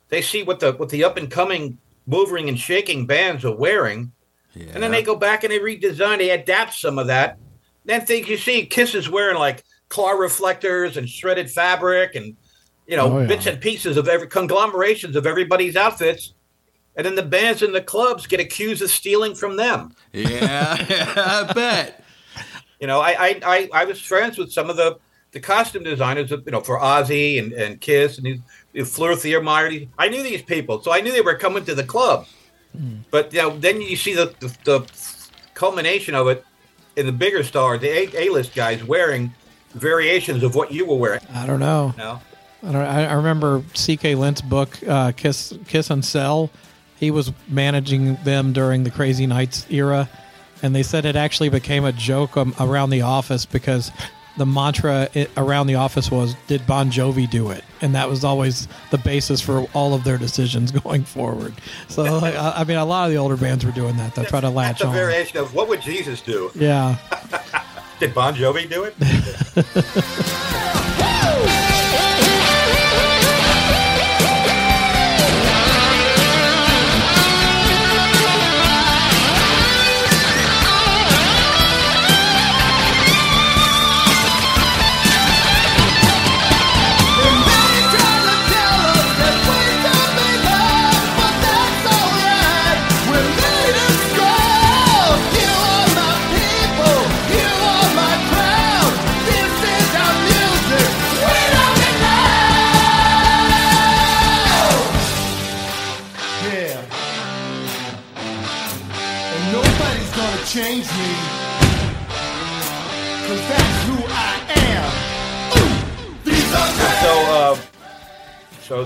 [0.09, 1.77] They see what the what the up and coming
[2.07, 4.11] moving and shaking bands are wearing.
[4.55, 4.71] yeah.
[4.73, 7.37] And then they go back and they redesign, they adapt some of that.
[7.85, 12.35] Then things you see, Kiss is wearing like claw reflectors and shredded fabric and
[12.87, 13.27] you know Oh, yeah.
[13.27, 16.33] bits and pieces of every conglomerations of everybody's outfits.
[16.97, 19.95] And then the bands in the clubs get accused of stealing from them.
[20.15, 20.77] yeah,
[21.49, 22.02] I bet.
[22.83, 24.99] You know, I I, I, I was friends with some of the,
[25.31, 28.41] the costume designers, you know, for Ozzy and, and Kiss and these,
[28.73, 29.89] these Fleur Thiemeyer.
[29.97, 32.27] I knew these people, so I knew they were coming to the club.
[33.13, 34.93] But you know, then you see the, the, the
[35.55, 36.45] culmination of it
[36.97, 39.33] in the bigger stars, the A list guys wearing
[39.75, 41.21] variations of what you were wearing.
[41.33, 41.95] I don't know.
[41.97, 42.21] No.
[42.65, 44.17] I, don't, I I remember C.K.
[44.17, 46.51] Lendt's book, uh, Kiss, Kiss and Sell.
[46.97, 50.09] He was managing them during the Crazy Nights era,
[50.63, 53.91] and they said it actually became a joke um, around the office because
[54.39, 58.25] the mantra i around the office was, "Did Bon Jovi do it?" And that was
[58.25, 61.53] always the basis for all of their decisions going forward.
[61.89, 64.15] So, like, I, I mean, a lot of the older bands were doing that.
[64.15, 64.95] They try to latch That's a on.
[64.95, 66.51] variation of what would Jesus do?
[66.55, 66.97] yeah.
[68.01, 68.95] Did Bon Jovi do it?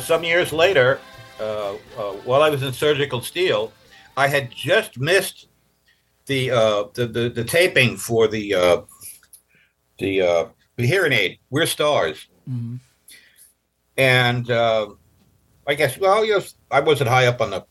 [0.06, 1.00] some years later,
[1.40, 3.72] uh, uh, while I was in surgical steel,
[4.16, 5.48] I had just missed
[6.26, 8.80] the uh, the, the the taping for the uh,
[9.98, 10.44] the uh,
[10.76, 11.38] the Hear 'n Aid.
[11.50, 12.28] We're stars,
[13.96, 14.90] and uh,
[15.66, 17.66] I guess well, yes, I wasn't high up on the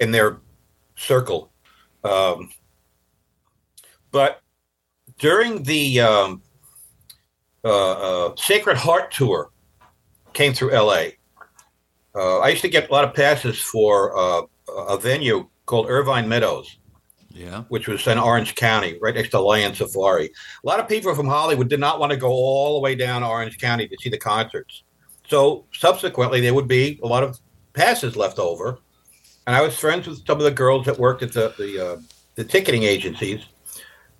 [0.00, 0.40] in their
[0.96, 1.52] circle,
[2.02, 2.50] um,
[4.10, 4.40] but
[5.18, 6.42] during the um,
[7.64, 9.50] uh, uh, Sacred Heart tour
[10.32, 11.16] came through L.A.
[12.14, 14.42] Uh, I used to get a lot of passes for uh,
[14.88, 16.78] a venue called Irvine Meadows,
[17.30, 17.64] Yeah.
[17.68, 20.26] which was in Orange County, right next to Lion Safari.
[20.26, 23.22] A lot of people from Hollywood did not want to go all the way down
[23.24, 24.84] Orange County to see the concerts.
[25.28, 27.38] So subsequently, there would be a lot of
[27.72, 28.78] passes left over,
[29.46, 31.96] and I was friends with some of the girls that worked at the the, uh,
[32.36, 33.40] the ticketing agencies,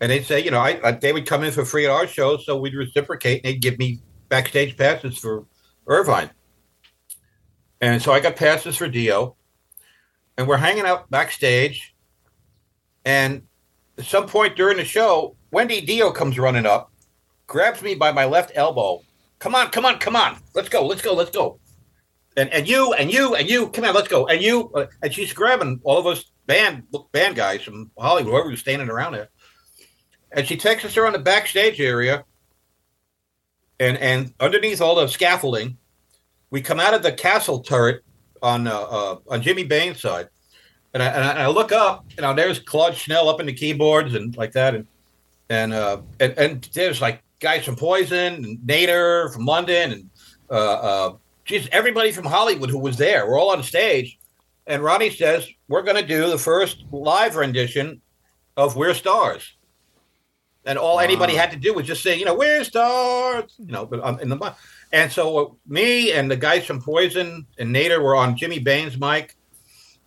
[0.01, 2.07] and they'd say, you know, I, I they would come in for free at our
[2.07, 5.45] shows, so we'd reciprocate, and they'd give me backstage passes for
[5.86, 6.30] Irvine.
[7.85, 9.37] And so I got passes for Dio,
[10.39, 11.95] and we're hanging out backstage,
[13.05, 13.43] and
[13.99, 16.91] at some point during the show, Wendy Dio comes running up,
[17.47, 19.03] grabs me by my left elbow.
[19.39, 20.39] Come on, come on, come on.
[20.55, 21.61] Let's go, let's go, let's go.
[22.39, 24.28] And and you and you and you, come on, let's go.
[24.28, 24.72] And you
[25.03, 29.12] and she's grabbing all of us band band guys from Hollywood, whoever was standing around
[29.12, 29.28] there.
[30.32, 32.24] And she takes us around the backstage area.
[33.78, 35.76] And and underneath all the scaffolding,
[36.55, 38.05] we come out of the castle turret
[38.40, 40.28] on uh, uh, on Jimmy Bain's side,
[40.92, 44.14] and I, and I, look up, you know, there's Claude Schnell up in the keyboards
[44.14, 44.86] and like that, and
[45.50, 50.11] and uh, and, and there's like guys from Poison and Nadir from London, and
[50.48, 53.26] uh, uh, just everybody from Hollywood who was there.
[53.26, 54.16] We're all on stage,
[54.68, 58.00] and Ronnie says we're going to do the first live rendition
[58.57, 59.57] of "We're Stars."
[60.66, 63.84] And all anybody had to do was just say, you know, we're stars, you know,
[63.84, 64.55] but um, in the
[64.93, 68.99] and so uh, me and the guys from Poison and Nadir were on Jimmy Bain's
[68.99, 69.37] mic,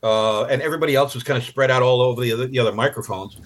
[0.03, 2.73] uh, and everybody else was kind of spread out all over the other, the other
[2.73, 3.37] microphones,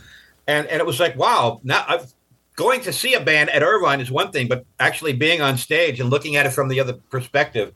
[0.48, 2.14] and and it was like, wow, now I've,
[2.56, 6.00] going to see a band at Irvine is one thing, but actually being on stage
[6.00, 7.74] and looking at it from the other perspective,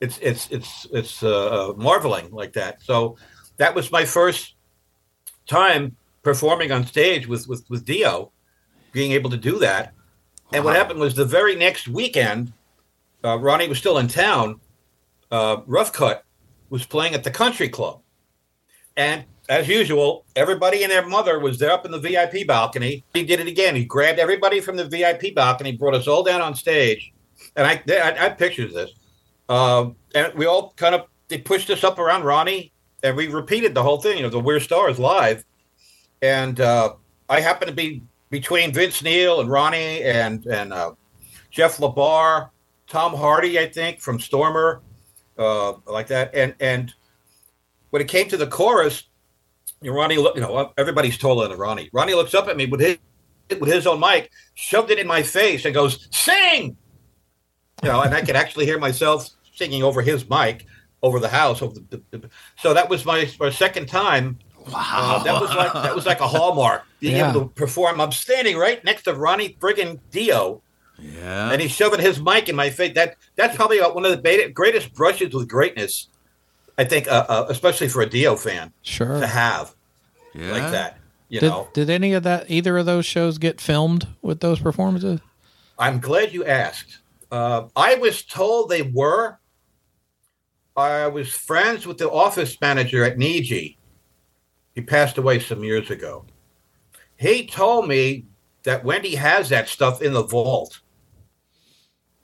[0.00, 2.80] it's it's it's it's uh, marveling like that.
[2.82, 3.16] So
[3.56, 4.54] that was my first
[5.46, 8.30] time performing on stage with with with Dio,
[8.92, 9.94] being able to do that.
[10.52, 12.52] And what happened was the very next weekend,
[13.24, 14.60] uh, Ronnie was still in town.
[15.30, 16.24] Uh, Rough Cut
[16.70, 18.00] was playing at the Country Club,
[18.96, 23.04] and as usual, everybody and their mother was there up in the VIP balcony.
[23.14, 23.74] He did it again.
[23.74, 27.12] He grabbed everybody from the VIP balcony, brought us all down on stage,
[27.56, 28.90] and I I, I of this.
[29.48, 33.74] Uh, and we all kind of they pushed us up around Ronnie, and we repeated
[33.74, 34.18] the whole thing.
[34.18, 35.44] You know, the We're Stars live,
[36.20, 36.94] and uh,
[37.28, 40.92] I happened to be between Vince Neil and Ronnie and and uh,
[41.50, 42.50] Jeff LaBar,
[42.88, 44.80] Tom Hardy, I think from Stormer,
[45.38, 46.34] uh, like that.
[46.34, 46.92] And and
[47.90, 49.04] when it came to the chorus,
[49.82, 51.90] you know, Ronnie, look, you know, everybody's taller than Ronnie.
[51.92, 52.98] Ronnie looks up at me with his
[53.50, 56.76] with his own mic, shoved it in my face, and goes, "Sing!"
[57.82, 60.66] You know, and I could actually hear myself singing over his mic
[61.02, 61.62] over the house.
[61.62, 62.28] Over the, the,
[62.58, 64.38] so that was my, my second time.
[64.72, 67.30] Wow, that was like that was like a hallmark being Yeah.
[67.30, 68.00] able to perform.
[68.00, 70.60] I'm standing right next to Ronnie friggin' Dio,
[71.00, 71.52] Yeah.
[71.52, 72.94] and he's shoving his mic in my face.
[72.94, 76.08] That that's probably one of the beta- greatest brushes with greatness,
[76.76, 79.20] I think, uh, uh, especially for a Dio fan Sure.
[79.20, 79.74] to have
[80.34, 80.50] yeah.
[80.52, 80.98] like that.
[81.28, 84.60] You Did, know, did any of that, either of those shows get filmed with those
[84.60, 85.20] performances?
[85.78, 86.98] I'm glad you asked.
[87.30, 89.38] Uh, I was told they were.
[90.76, 93.76] I was friends with the office manager at Niji.
[94.74, 96.24] He passed away some years ago.
[97.16, 98.24] He told me
[98.62, 100.80] that Wendy has that stuff in the vault.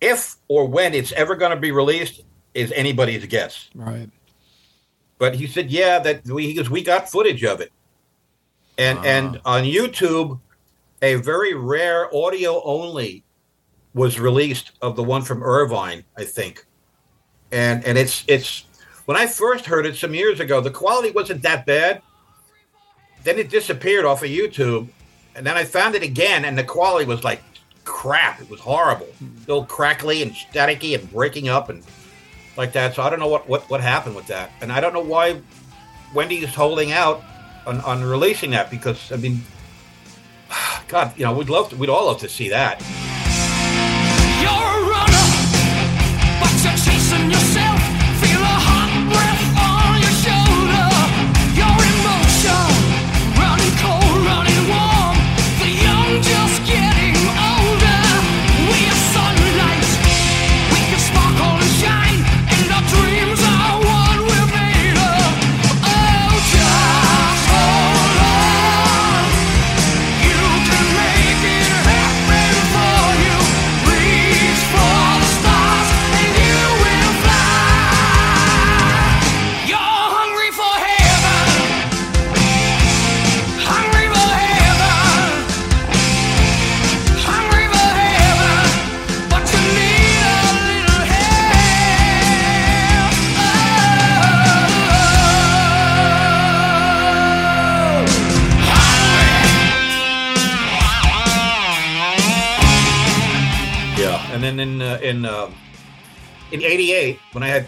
[0.00, 2.22] If or when it's ever going to be released
[2.54, 3.68] is anybody's guess.
[3.74, 4.08] Right.
[5.18, 7.72] But he said, yeah, that we because we got footage of it,
[8.78, 9.04] and ah.
[9.04, 10.40] and on YouTube,
[11.02, 13.24] a very rare audio only
[13.94, 16.66] was released of the one from Irvine, I think,
[17.52, 18.64] and and it's it's
[19.06, 22.02] when I first heard it some years ago, the quality wasn't that bad.
[23.22, 24.88] Then it disappeared off of YouTube,
[25.34, 27.42] and then I found it again, and the quality was like
[27.84, 28.40] crap.
[28.40, 29.38] It was horrible, hmm.
[29.42, 31.82] still crackly and staticky and breaking up and
[32.56, 32.94] like that.
[32.94, 35.40] So I don't know what what what happened with that, and I don't know why
[36.14, 37.22] Wendy is holding out
[37.66, 39.42] on, on releasing that because I mean,
[40.88, 42.82] God, you know, we'd love to, we'd all love to see that.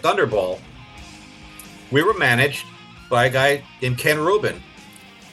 [0.07, 0.57] Thunderball,
[1.91, 2.65] we were managed
[3.09, 4.63] by a guy named Ken Rubin.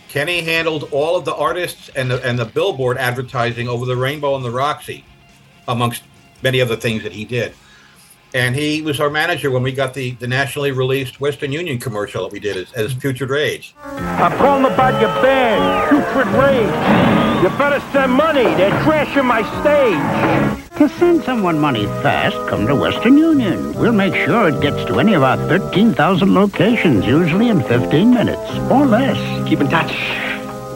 [0.08, 4.34] Kenny handled all of the artists and the and the billboard advertising over the Rainbow
[4.34, 5.04] and the Roxy,
[5.68, 6.02] amongst
[6.42, 7.54] many other things that he did.
[8.34, 12.24] And he was our manager when we got the, the nationally released Western Union commercial
[12.24, 13.76] that we did as, as Putrid Rage.
[13.84, 17.44] I'm calling about your band, Putrid Rage.
[17.44, 18.42] You better send money.
[18.56, 20.63] They're trashing my stage.
[20.78, 23.74] To send someone money fast, come to Western Union.
[23.74, 28.50] We'll make sure it gets to any of our 13,000 locations, usually in 15 minutes
[28.70, 29.16] or less.
[29.48, 29.92] Keep in touch.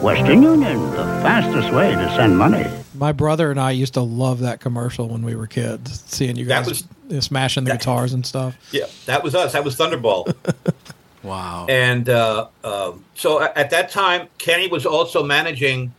[0.01, 2.65] Western Union, the fastest way to send money.
[2.95, 6.45] My brother and I used to love that commercial when we were kids, seeing you
[6.45, 6.67] guys
[7.09, 8.55] was- smashing the guitars and stuff.
[8.71, 9.51] Yeah, that was us.
[9.53, 10.33] That was Thunderball.
[11.21, 11.65] Wow.
[11.67, 15.93] And uh, um, so at that time, Kenny was also managing.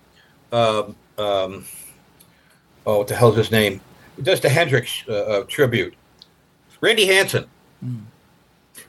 [0.51, 1.67] Um, um,
[2.87, 3.83] oh, what the hell's his name?
[4.23, 5.95] Does the Hendrix uh, uh, tribute.
[6.81, 7.47] Randy Hansen.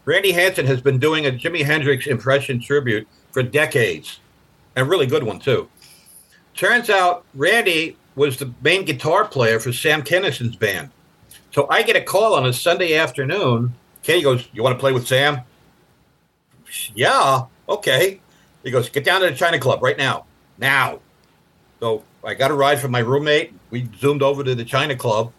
[0.06, 4.20] Randy Hansen has been doing a Jimi Hendrix impression tribute for decades,
[4.76, 5.70] and a really good one too.
[6.56, 10.90] Turns out Randy was the main guitar player for Sam Kinison's band.
[11.52, 13.74] So I get a call on a Sunday afternoon.
[14.04, 15.42] Kenny goes, "You want to play with Sam?"
[16.96, 18.20] yeah, okay.
[18.64, 20.26] He goes, get down to the China Club right now.
[20.58, 21.00] Now.
[21.80, 23.54] So I got a ride from my roommate.
[23.72, 25.32] We zoomed over to the China Club,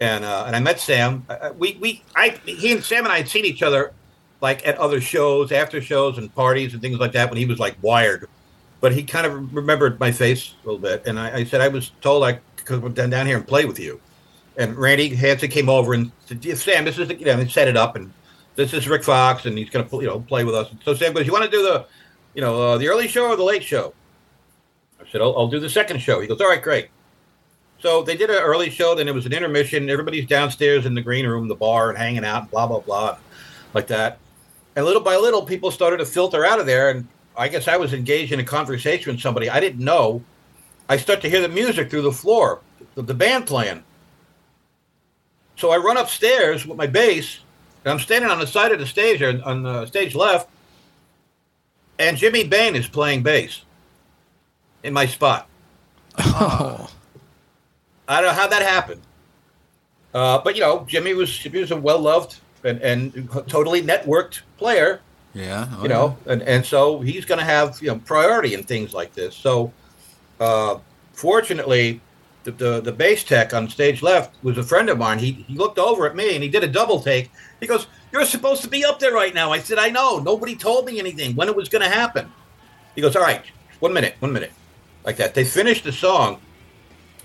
[0.00, 1.24] and uh, and I met Sam.
[1.28, 3.92] Uh, we we I he and Sam and I had seen each other
[4.40, 7.58] like at other shows, after shows, and parties and things like that when he was
[7.58, 8.28] like wired.
[8.80, 11.68] But he kind of remembered my face a little bit, and I, I said I
[11.68, 14.00] was told I could come down here and play with you.
[14.56, 17.50] And Randy Hansen came over and said, "Yeah, Sam, this is the, you know, and
[17.50, 18.12] set it up and
[18.58, 20.68] this is Rik Fox, and he's going to you know play with us.
[20.84, 21.86] So Sam goes, "You want to do the,
[22.34, 23.94] you know, uh, the early show or the late show?"
[25.00, 26.88] I said, I'll, "I'll do the second show." He goes, "All right, great."
[27.80, 28.94] So they did an early show.
[28.94, 29.88] Then it was an intermission.
[29.88, 33.18] Everybody's downstairs in the green room, the bar, and hanging out, blah blah blah,
[33.74, 34.18] like that.
[34.76, 36.90] And little by little, people started to filter out of there.
[36.90, 37.06] And
[37.36, 40.22] I guess I was engaged in a conversation with somebody I didn't know.
[40.88, 42.60] I start to hear the music through the floor,
[42.94, 43.84] the, the band playing.
[45.56, 47.40] So I run upstairs with my bass,
[47.84, 50.48] and I'm standing on the side of the stage, on the stage left,
[51.98, 53.62] and Jimmy Bain is playing bass
[54.82, 55.48] in my spot.
[56.20, 56.88] Oh.
[58.08, 59.02] I don't know how that happened.
[60.14, 64.40] Uh, but you know, Jimmy was Jimmy was a well loved and, and totally networked
[64.56, 65.00] player.
[65.34, 65.68] Yeah.
[65.76, 68.94] oh, you know, and, and so he's going to have you know priority in things
[68.94, 69.36] like this.
[69.36, 69.72] So,
[70.40, 70.78] uh,
[71.12, 72.00] fortunately,
[72.44, 75.18] the, the the bass tech on stage left was a friend of mine.
[75.18, 77.30] He he looked over at me and he did a double take.
[77.60, 80.18] He goes, "You're supposed to be up there right now." I said, "I know.
[80.18, 82.32] Nobody told me anything when it was going to happen."
[82.94, 83.44] He goes, "All right,
[83.80, 84.52] one minute, one minute,"
[85.04, 85.34] like that.
[85.34, 86.40] They finished the song,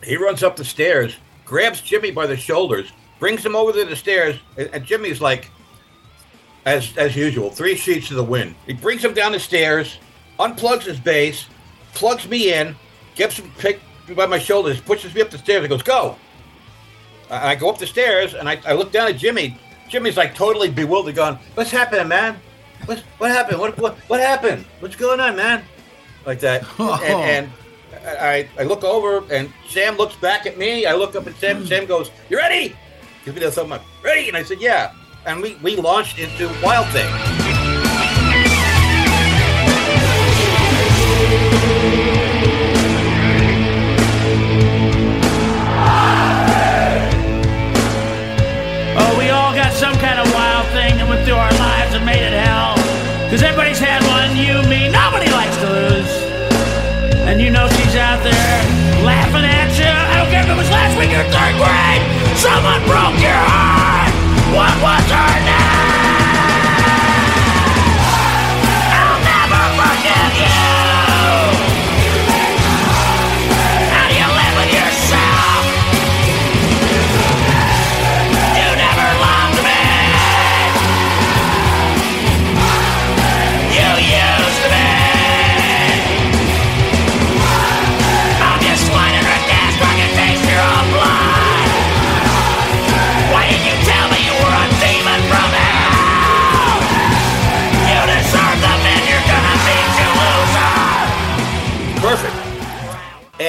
[0.03, 3.95] He runs up the stairs, grabs Jimmy by the shoulders, brings him over to the
[3.95, 5.49] stairs, and, and Jimmy's like,
[6.65, 8.55] as as usual, three sheets to the wind.
[8.65, 9.97] He brings him down the stairs,
[10.39, 11.45] unplugs his bass,
[11.93, 12.75] plugs me in,
[13.15, 13.81] gets him picked
[14.15, 16.17] by my shoulders, pushes me up the stairs, and goes, "Go!"
[17.29, 19.57] I, I go up the stairs, and I, I look down at Jimmy.
[19.89, 22.37] Jimmy's like totally bewildered, going, "What's happening, man?
[22.85, 23.59] What what happened?
[23.59, 24.65] What what what happened?
[24.79, 25.63] What's going on, man?"
[26.25, 27.51] Like that, and, and
[28.05, 30.85] I, I look over and Sam looks back at me.
[30.85, 31.61] I look up at Sam.
[31.61, 31.65] Hmm.
[31.65, 32.75] Sam goes, "You ready?"
[33.25, 33.83] Gives me the thumb up.
[34.03, 34.27] Ready?
[34.27, 34.93] And I said, "Yeah."
[35.25, 37.09] And we we launched into Wild Thing.
[48.95, 52.05] Oh, we all got some kind of wild thing that went through our lives and
[52.05, 52.75] made it hell.
[53.29, 54.82] Cause everybody's had one, you, me,
[58.13, 58.61] out there
[59.01, 59.89] laughing at you.
[59.89, 62.03] I don't care if it was last week or third grade.
[62.37, 64.13] Someone broke your heart.
[64.53, 65.32] What was her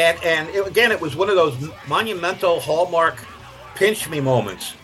[0.05, 1.57] And and it, again, it was one of those
[1.89, 3.25] monumental hallmark
[3.75, 4.75] pinch me moments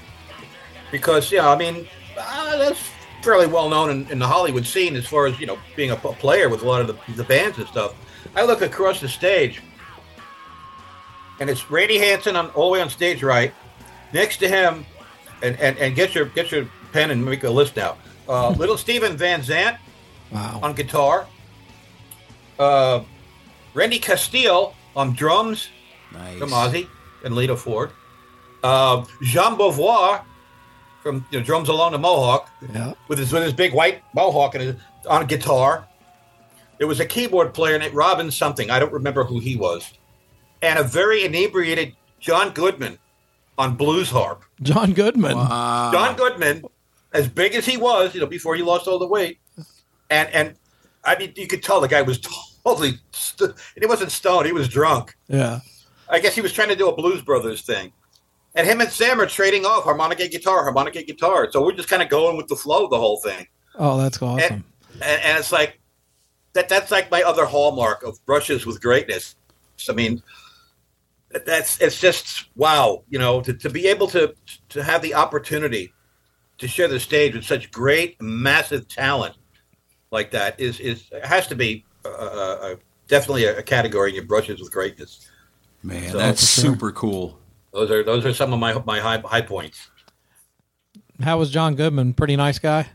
[0.90, 1.86] because yeah, I mean
[2.18, 2.80] uh, that's
[3.22, 5.96] fairly well known in, in the Hollywood scene as far as you know being a
[5.96, 7.94] player with a lot of the, the bands and stuff.
[8.34, 9.60] I look across the stage,
[11.38, 13.52] and it's Randy Hansen on all the way on stage right,
[14.14, 14.86] next to him,
[15.42, 17.98] and and, and get your get your pen and make a list now.
[18.26, 19.76] Uh, little Steven Van Zandt
[20.32, 20.60] Wow.
[20.62, 21.26] on guitar.
[22.58, 23.02] Uh,
[23.74, 25.68] Randy Castillo on drums
[26.38, 26.88] from Ozzy
[27.24, 27.91] and Lita Ford.
[28.62, 30.22] Uh, Jean Beauvoir
[31.03, 32.93] from you know, drums along the Mohawk Yeah.
[33.09, 34.76] with his with his big white mohawk and his,
[35.09, 35.86] on guitar.
[36.78, 38.70] There was a keyboard player named Robin something.
[38.70, 39.91] I don't remember who he was,
[40.62, 42.99] and a very inebriated John Goodman
[43.59, 44.45] on blues harp.
[44.62, 45.32] John Goodman.
[45.36, 46.64] John Goodman,
[47.12, 49.38] as big as he was, you know, before he lost all the weight,
[50.11, 50.55] and and
[51.05, 52.18] I mean, you could tell the guy was
[52.70, 52.98] totally.
[53.12, 55.16] St- and he wasn't stoned; he was drunk.
[55.28, 55.60] Yeah.
[56.08, 57.92] I guess he was trying to do a Blues Brothers thing.
[58.54, 61.48] And him and Sam are trading off harmonica guitar, harmonica guitar.
[61.52, 63.46] So we're just kind of going with the flow of the whole thing.
[63.76, 64.42] Oh, that's awesome.
[64.42, 64.64] And,
[64.94, 65.80] and, and it's like
[66.54, 66.68] that.
[66.68, 69.36] That's like my other hallmark of brushes with greatness.
[69.88, 70.22] I mean,
[71.46, 73.04] that's it's just wow.
[73.08, 74.34] You know, to, to be able to
[74.70, 75.92] to have the opportunity
[76.58, 79.36] to share the stage with such great, massive talent
[80.10, 82.76] like that is is has to be uh, uh, uh,
[83.09, 85.28] definitely a, a category in your brushes with greatness.
[85.82, 87.38] Man, So- that's super cool.
[87.72, 89.88] Those are those are some of my my high high points.
[91.22, 92.14] How was John Goodman?
[92.14, 92.88] Pretty nice guy.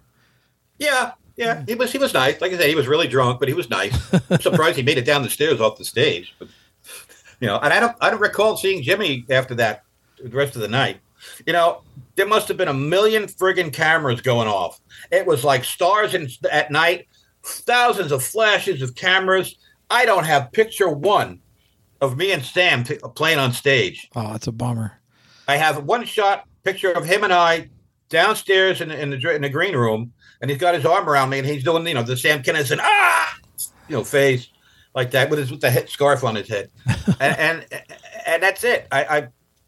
[0.80, 2.42] Yeah, yeah, he was he was nice.
[2.42, 3.94] Like I said, he was really drunk, but he was nice.
[4.30, 6.36] I'm surprised he made it down the stairs off the stage.
[6.40, 6.50] But
[7.40, 9.84] you know, and I don't I don't recall seeing Jimmy after that
[10.22, 11.00] the rest of the night.
[11.46, 11.82] You know,
[12.16, 14.82] there must have been a million friggin' cameras going off.
[15.12, 17.08] It was like stars in, at night,
[17.46, 19.56] thousands of flashes of cameras.
[19.90, 21.42] I don't have picture one
[22.02, 24.10] of me and Sam t- playing on stage.
[24.16, 25.00] Oh, that's a bummer.
[25.48, 27.70] I have one shot picture of him and I
[28.10, 31.30] downstairs in, the- in the in the green room, and he's got his arm around
[31.30, 33.38] me, and he's doing you know the Sam Kinison ah
[33.88, 34.50] you know face
[34.96, 36.70] like that with his with the head scarf on his head,
[37.20, 37.84] and, and
[38.26, 38.88] and that's it.
[38.92, 39.28] I, I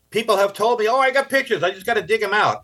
[0.10, 1.62] people have told me, oh, I got pictures.
[1.64, 2.64] I just got to dig them out.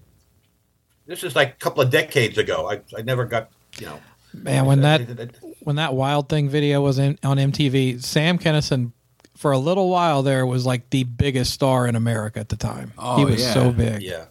[1.05, 2.69] This is like a couple of decades ago.
[2.71, 3.49] I I never got
[3.79, 3.99] you know.
[4.33, 8.91] Man, when that when that Wild Thing video was in, on MTV, Sam Kinison
[9.37, 12.93] for a little while there was like the biggest star in America at the time.
[12.97, 13.53] Oh, he was yeah.
[13.53, 14.01] so big.
[14.01, 14.25] Yeah,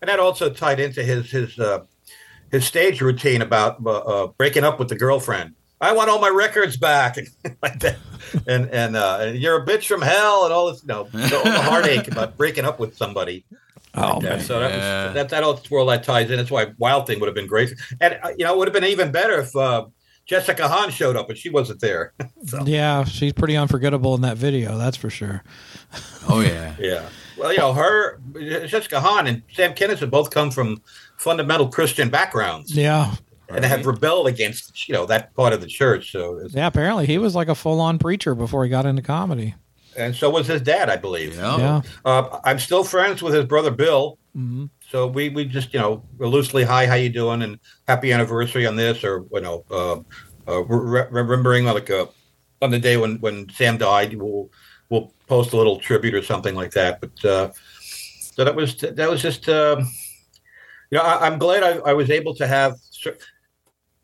[0.00, 1.84] and that also tied into his his uh,
[2.50, 5.54] his stage routine about uh, uh, breaking up with the girlfriend.
[5.80, 7.28] I want all my records back, and
[7.62, 7.96] like that,
[8.46, 11.44] and and, uh, and you're a bitch from hell, and all this, you know, all
[11.44, 13.44] the heartache about breaking up with somebody.
[13.96, 14.28] Oh like that.
[14.36, 14.40] man.
[14.40, 15.04] So that Yeah.
[15.06, 16.36] was that that all twirl that ties in.
[16.36, 18.74] That's why Wild Thing would have been great, and uh, you know, it would have
[18.74, 19.86] been even better if uh,
[20.26, 22.12] Jessica Hahn showed up, but she wasn't there.
[22.46, 25.42] so, Yeah, she's pretty unforgettable in that video, that's for sure.
[26.28, 26.74] Oh yeah.
[26.80, 27.08] yeah.
[27.38, 28.18] Well, you know, her
[28.66, 30.82] Jessica Hahn and Sam Kinison both come from
[31.18, 32.74] fundamental Christian backgrounds.
[32.74, 33.14] Yeah.
[33.48, 36.10] and have rebelled against you know that part of the church.
[36.12, 39.54] So Yeah, apparently he was like a full on preacher before he got into comedy.
[39.96, 41.34] And so was his dad, I believe.
[41.36, 41.82] Yeah.
[42.04, 44.18] Uh, I'm still friends with his brother Bill.
[44.36, 44.68] Mhm.
[44.90, 48.76] So we, we just you know loosely hi how you doing and happy anniversary on
[48.76, 49.96] this or you know uh,
[50.50, 52.06] uh, re- remembering like uh,
[52.62, 54.50] on the day when when Sam died we'll
[54.90, 57.00] we'll post a little tribute or something like that.
[57.00, 59.80] But uh, so that was that was just um,
[60.90, 62.76] you know I, I'm glad I, I was able to have.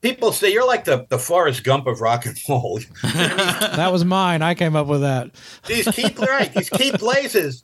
[0.02, 2.80] Cer- People say you're like the, the Forrest Gump of rock and roll.
[3.02, 4.42] that was mine.
[4.42, 5.30] I came up with that.
[5.66, 7.62] these key right, these key places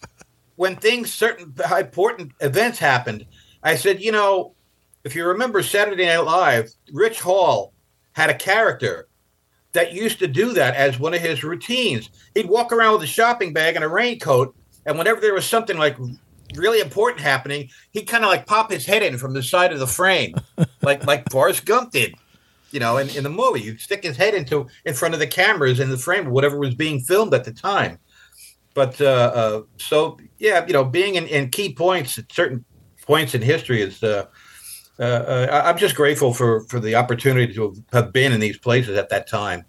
[0.57, 3.24] when things certain important events happened.
[3.62, 4.55] I said, you know,
[5.05, 7.72] if you remember Saturday Night Live, Rich Hall
[8.12, 9.09] had a character
[9.72, 12.11] that used to do that as one of his routines.
[12.34, 14.55] He'd walk around with a shopping bag and a raincoat,
[14.86, 15.97] and whenever there was something like
[16.57, 19.78] really important happening, he'd kind of like pop his head in from the side of
[19.78, 20.34] the frame,
[20.82, 22.14] like like Forrest Gump did.
[22.70, 25.26] You know, in, in the movie, you'd stick his head into in front of the
[25.26, 27.98] cameras in the frame of whatever was being filmed at the time
[28.78, 32.64] but uh, uh, so yeah, you know, being in, in key points at certain
[33.02, 34.02] points in history is.
[34.04, 34.26] Uh,
[35.00, 38.96] uh, uh, I'm just grateful for for the opportunity to have been in these places
[38.96, 39.64] at that time.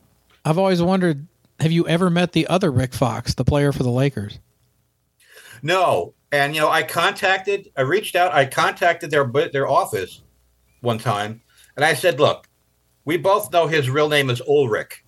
[0.45, 1.27] I've always wondered
[1.59, 4.39] have you ever met the other Rick Fox, the player for the Lakers?
[5.63, 10.21] No, and you know, I contacted, I reached out, I contacted their their office
[10.81, 11.41] one time,
[11.75, 12.47] and I said, "Look,
[13.09, 15.03] we both know his real name is Ulrich.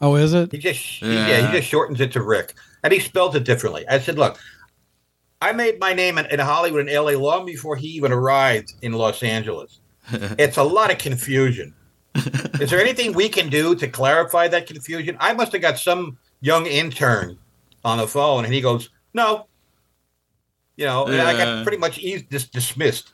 [0.00, 0.50] Oh, is it?
[0.52, 1.28] He just Yeah.
[1.28, 1.46] yeah.
[1.46, 4.38] he just shortens it to Rick, and he spells it differently." I said, "Look,
[5.40, 8.92] I made my name in, in Hollywood and LA long before he even arrived in
[8.92, 9.78] Los Angeles.
[10.44, 11.74] it's a lot of confusion.
[12.60, 15.16] Is there anything we can do to clarify that confusion?
[15.20, 17.38] I must have got some young intern
[17.84, 19.46] on the phone, and he goes, "No."
[20.76, 21.44] You know, and I Yeah.
[21.44, 23.12] got pretty much eas- dis- dismissed.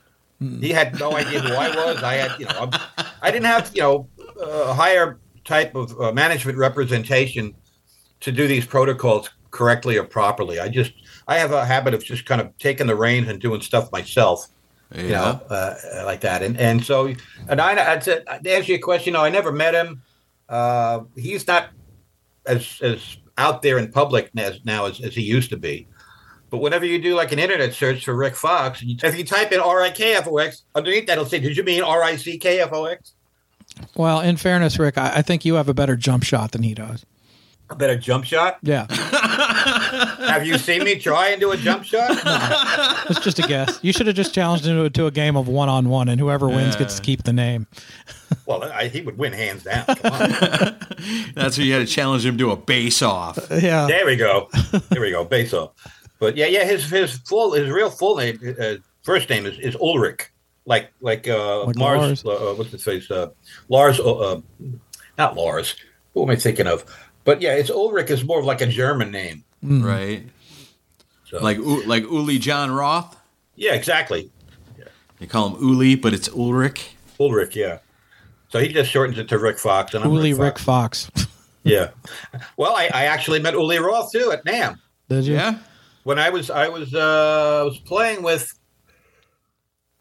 [0.60, 2.02] He had no idea who I was.
[2.02, 2.70] I had, you know, I'm,
[3.22, 4.08] I didn't have, you know,
[4.41, 7.55] a higher type of uh, management representation
[8.20, 10.59] to do these protocols correctly or properly.
[10.59, 10.93] I just,
[11.28, 14.49] I have a habit of just kind of taking the reins and doing stuff myself.
[14.95, 15.74] You know, uh,
[16.05, 17.12] like that, and and so,
[17.49, 20.03] and I, to answer your question, no, I never met him.
[20.49, 21.70] Uh, he's not
[22.47, 25.89] as as out there in public as now as, as he used to be.
[26.49, 29.24] But whenever you do like an internet search for Rick Fox, and you, if you
[29.24, 31.82] type in R I K F O X, underneath that it'll say, "Did you mean
[31.82, 33.14] R I C K F O X?"
[33.96, 36.74] Well, in fairness, Rik, I, I think you have a better jump shot than he
[36.74, 37.04] does.
[37.70, 38.58] A better jump shot?
[38.62, 38.86] Yeah.
[40.28, 42.10] Have you seen me try and do a jump shot?
[43.10, 43.78] It's just a guess.
[43.82, 46.18] You should have just challenged him to, to a game of one on one, and
[46.18, 46.80] whoever wins Yeah.
[46.80, 47.66] gets to keep the name.
[48.46, 49.84] well, I, he would win hands down.
[51.34, 53.38] That's where you had to challenge him to a base off.
[53.50, 53.86] Yeah.
[53.86, 54.48] There we go.
[54.90, 55.24] There we go.
[55.24, 55.72] Base off.
[56.18, 56.64] But yeah, yeah.
[56.64, 60.30] His his full his real full name, uh, first name is, is Ulrich,
[60.66, 62.24] like like uh, Like Mars.
[62.24, 62.40] Lars.
[62.42, 63.10] Uh, what's his face?
[63.10, 63.28] Uh,
[63.68, 64.00] Lars.
[64.00, 64.40] Uh, uh,
[65.18, 65.76] not Lars.
[66.14, 66.84] Who am I thinking of?
[67.24, 69.44] But yeah, it's Ulrich is more of like a German name.
[69.62, 70.24] Right.
[71.32, 73.16] Like like Uli John Roth.
[73.56, 74.30] Yeah, exactly.
[75.18, 76.90] They call him Uli, but it's Ulrich.
[77.18, 77.56] Ulrich.
[77.56, 77.78] Yeah.
[78.50, 79.94] So he just shortens it to Rick Fox.
[79.94, 81.10] And I'm Uli Rick Rick Fox.
[81.66, 81.92] Yeah.
[82.58, 84.78] Well, I, I actually met Uli Roth too at NAMM.
[85.08, 85.32] Did you?
[85.32, 85.60] Yeah.
[86.02, 88.52] When I was I was uh I was playing with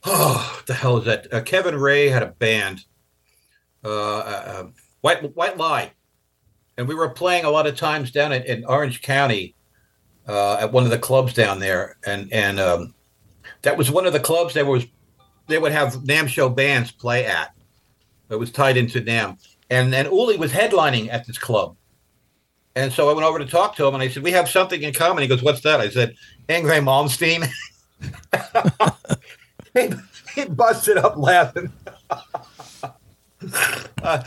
[0.06, 1.32] oh the hell is that?
[1.34, 2.86] Uh, Kevin Ray had a band,
[3.84, 4.68] uh, uh,
[5.02, 5.92] White White Lie,
[6.78, 9.56] and we were playing a lot of times down in, in Orange County
[10.28, 12.94] uh, at one of the clubs down there, and and um,
[13.62, 14.86] that was one of the clubs that was
[15.48, 17.54] they would have NAMM show bands play at.
[18.30, 19.38] It was tied into NAMM,
[19.70, 21.76] and and Uli was headlining at this club.
[22.76, 24.82] And so I went over to talk to him, and I said, "We have something
[24.82, 26.16] in common." He goes, "What's that?" I said,
[26.50, 27.48] "Yngwie Malmsteen."
[30.36, 31.72] he, busted up laughing.
[32.10, 32.22] uh,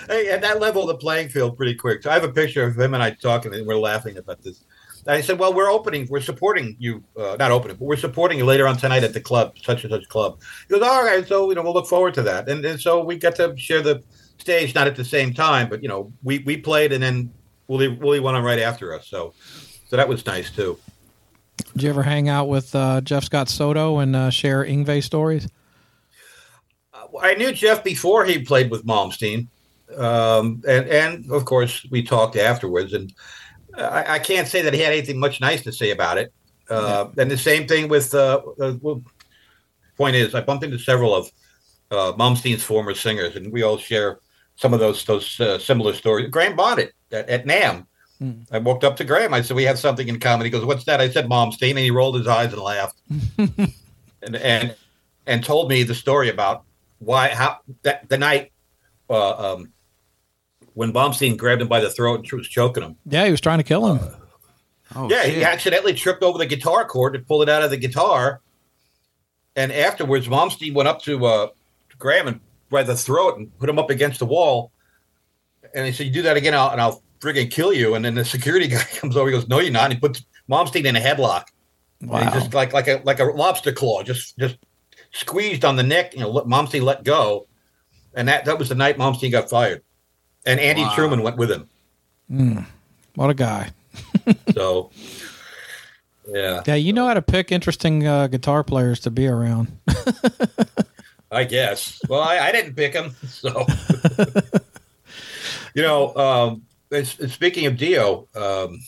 [0.08, 2.02] hey, at that level of the playing field, pretty quick.
[2.02, 4.64] So I have a picture of him and I talking, and we're laughing about this.
[5.06, 8.38] And I said, "Well, we're opening, we're supporting you, uh, not opening, but we're supporting
[8.38, 11.26] you later on tonight at the club, such and such club." He goes, "All right,
[11.26, 13.82] so you know, we'll look forward to that." And, and so we got to share
[13.82, 14.02] the
[14.38, 17.32] stage, not at the same time, but you know, we we played, and then
[17.68, 19.06] Willie Willie went on right after us.
[19.06, 19.32] So,
[19.88, 20.76] so that was nice too.
[21.56, 25.48] Did you ever hang out with uh, Jeff Scott Soto and uh, share Yngwie stories?
[27.20, 29.48] I knew Jeff before he played with Malmsteen,
[29.96, 32.92] um, and and of course we talked afterwards.
[32.92, 33.12] And
[33.76, 36.32] I, I can't say that he had anything much nice to say about it.
[36.68, 38.14] Uh, And the same thing with.
[38.14, 39.02] Uh, uh, well,
[39.96, 41.30] point is, I bumped into several of
[41.90, 44.20] uh, Malmsteen's former singers, and we all share
[44.56, 46.28] some of those those uh, similar stories.
[46.30, 47.86] Graham Bonnet at, at NAMM.
[48.50, 49.34] I walked up to Graham.
[49.34, 51.78] I said, "We have something in common." He goes, "What's that?" I said, "Malmsteen," and
[51.78, 52.98] he rolled his eyes and laughed,
[53.38, 54.74] and and
[55.26, 56.64] and told me the story about
[56.98, 58.52] why how that the night
[59.10, 59.72] uh, um,
[60.74, 62.96] when Malmsteen grabbed him by the throat and was choking him.
[63.04, 64.00] Yeah, he was trying to kill him.
[64.94, 65.34] Oh, yeah, shit.
[65.34, 68.40] he accidentally tripped over the guitar cord and pulled it out of the guitar.
[69.56, 72.40] And afterwards, Malmsteen went up to, uh, to Graham and
[72.70, 74.70] by the throat and put him up against the wall.
[75.74, 78.14] And he said, "You do that again, I'll, and I'll friggin' kill you." And then
[78.14, 79.28] the security guy comes over.
[79.28, 81.44] He goes, "No, you're not." And he puts Malmsteen in a headlock.
[82.02, 82.18] Wow.
[82.24, 84.56] he just like like a like a lobster claw, just just
[85.12, 86.14] squeezed on the neck.
[86.14, 87.46] You know, let Malmsteen let go,
[88.14, 89.82] and that that was the night Malmsteen got fired.
[90.44, 90.94] And Andy Wow.
[90.94, 91.68] Truman went with him.
[92.30, 92.66] Mm,
[93.14, 93.70] what a guy.
[94.54, 94.90] So,
[96.28, 99.76] yeah, Yeah, you know how to pick interesting uh, guitar players to be around.
[101.30, 102.00] I guess.
[102.08, 103.66] Well, I, I didn't pick him, so
[105.74, 106.14] you know.
[106.16, 108.78] Um, it's- speaking of Dio, um,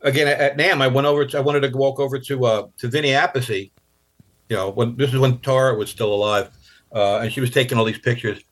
[0.00, 1.24] again at, at NAMM, I went over.
[1.26, 3.70] To, I wanted to walk over to uh, to Vinny Appice.
[4.48, 6.50] You know, when this is when Tara was still alive,
[6.94, 8.42] uh, and she was taking all these pictures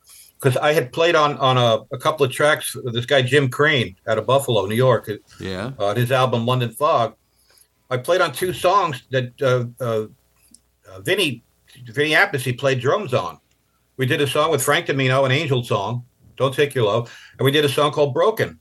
[0.40, 3.48] because I had played on on a, a couple of tracks with this guy Jim
[3.50, 5.10] Crean out of Buffalo, New York.
[5.38, 5.72] Yeah.
[5.78, 7.14] uh, his album London Fog.
[7.90, 10.06] I played on two songs that uh, uh,
[10.90, 11.44] uh, Vinny
[11.84, 13.38] Vinny Appice played drums on.
[13.98, 16.06] We did a song with Frank DiMino, an Angel song,
[16.36, 18.58] "Don't Take Your Love," and we did a song called "Broken."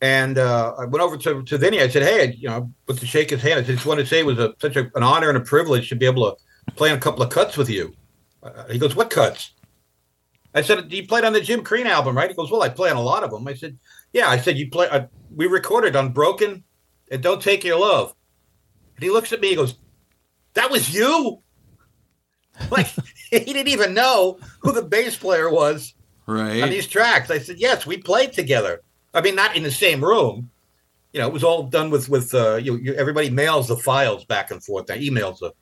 [0.00, 1.80] And uh, I went over to, to Vinny.
[1.80, 4.20] I said, "Hey, you know, but to shake his hand, I just wanted to say
[4.20, 6.90] it was a, such a, an honor and a privilege to be able to play
[6.92, 7.94] a couple of cuts with you."
[8.42, 9.52] Uh, he goes, "What cuts?"
[10.54, 12.90] I said, "You played on the Jim Crean album, right?" He goes, "Well, I play
[12.90, 13.78] on a lot of them." I said,
[14.12, 16.62] "Yeah." I said, "You play." Uh, we recorded on Broken
[17.10, 18.14] and Don't Take Your Love.
[18.96, 19.48] And he looks at me.
[19.48, 19.76] He goes,
[20.54, 21.42] "That was you."
[22.70, 22.86] Like
[23.30, 25.94] he didn't even know who the bass player was
[26.62, 27.30] on these tracks.
[27.30, 28.82] I said, "Yes, we played together."
[29.14, 30.50] I mean, not in the same room.
[31.12, 32.94] You know, it was all done with with uh, you, you.
[32.94, 34.86] Everybody mails the files back and forth.
[34.86, 35.52] They emails the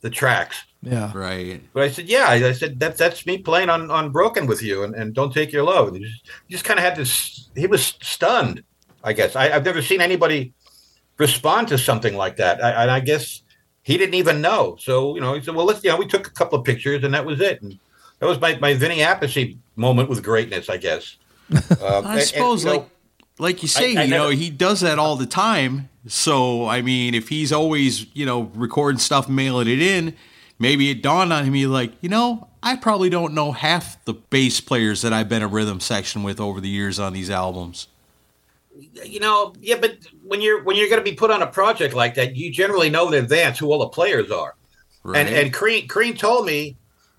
[0.00, 0.64] the tracks.
[0.82, 1.10] Yeah.
[1.16, 1.62] Right.
[1.72, 2.28] But I said, yeah.
[2.28, 5.52] I said that's that's me playing on on Broken with you, and, and don't take
[5.52, 5.88] your love.
[5.88, 7.48] And he just, just kind of had this.
[7.54, 8.62] He was stunned.
[9.02, 10.52] I guess I, I've never seen anybody
[11.18, 12.62] respond to something like that.
[12.62, 13.42] I, and I guess
[13.82, 14.76] he didn't even know.
[14.80, 15.82] So you know, he said, well, let's.
[15.84, 17.62] You know, we took a couple of pictures, and that was it.
[17.62, 17.78] And
[18.24, 21.16] that was my my Vinny Appice moment with greatness, I guess.
[21.80, 22.88] Uh, I and, suppose, you know, like,
[23.38, 25.90] like you say, I- I you know, he does that all the time.
[26.06, 30.14] So, I mean, if he's always, you know, recording stuff, mailing it in,
[30.58, 34.14] maybe it dawned on him, he like, you know, I probably don't know half the
[34.14, 37.88] bass players that I've been a rhythm section with over the years on these albums.
[39.04, 41.94] you know, yeah, but when you're when you're going to be put on a project
[41.94, 44.54] like that, you generally know in advance who all the players are.
[45.02, 45.26] Right.
[45.26, 46.76] And and Crean Crean told me,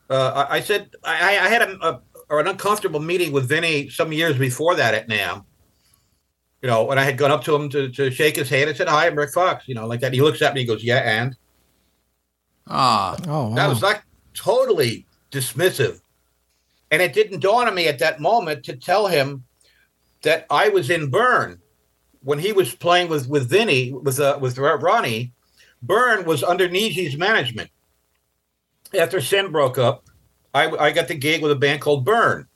[0.10, 3.90] uh, I, I said I, I had a, a or an uncomfortable meeting with Vinny
[3.90, 5.44] some years before that at NAMM.
[6.62, 8.70] You know, and I had gone up to him to, to shake his hand.
[8.70, 10.14] I said, "Hi, I'm Rik Fox." You know, like that.
[10.14, 10.62] He looks at me.
[10.62, 11.36] He goes, "Yeah," and
[12.68, 14.04] Ah, Oh, that was like
[14.34, 16.02] totally dismissive.
[16.92, 19.44] And it didn't dawn on me at that moment to tell him
[20.24, 21.60] that I was in Burn
[22.24, 25.34] when he was playing with with Vinny with uh, with Ronnie.
[25.82, 27.70] Burn was under Niji's management.
[29.00, 30.06] After Sin broke up,
[30.54, 32.48] I, I got the gig with a band called Burn.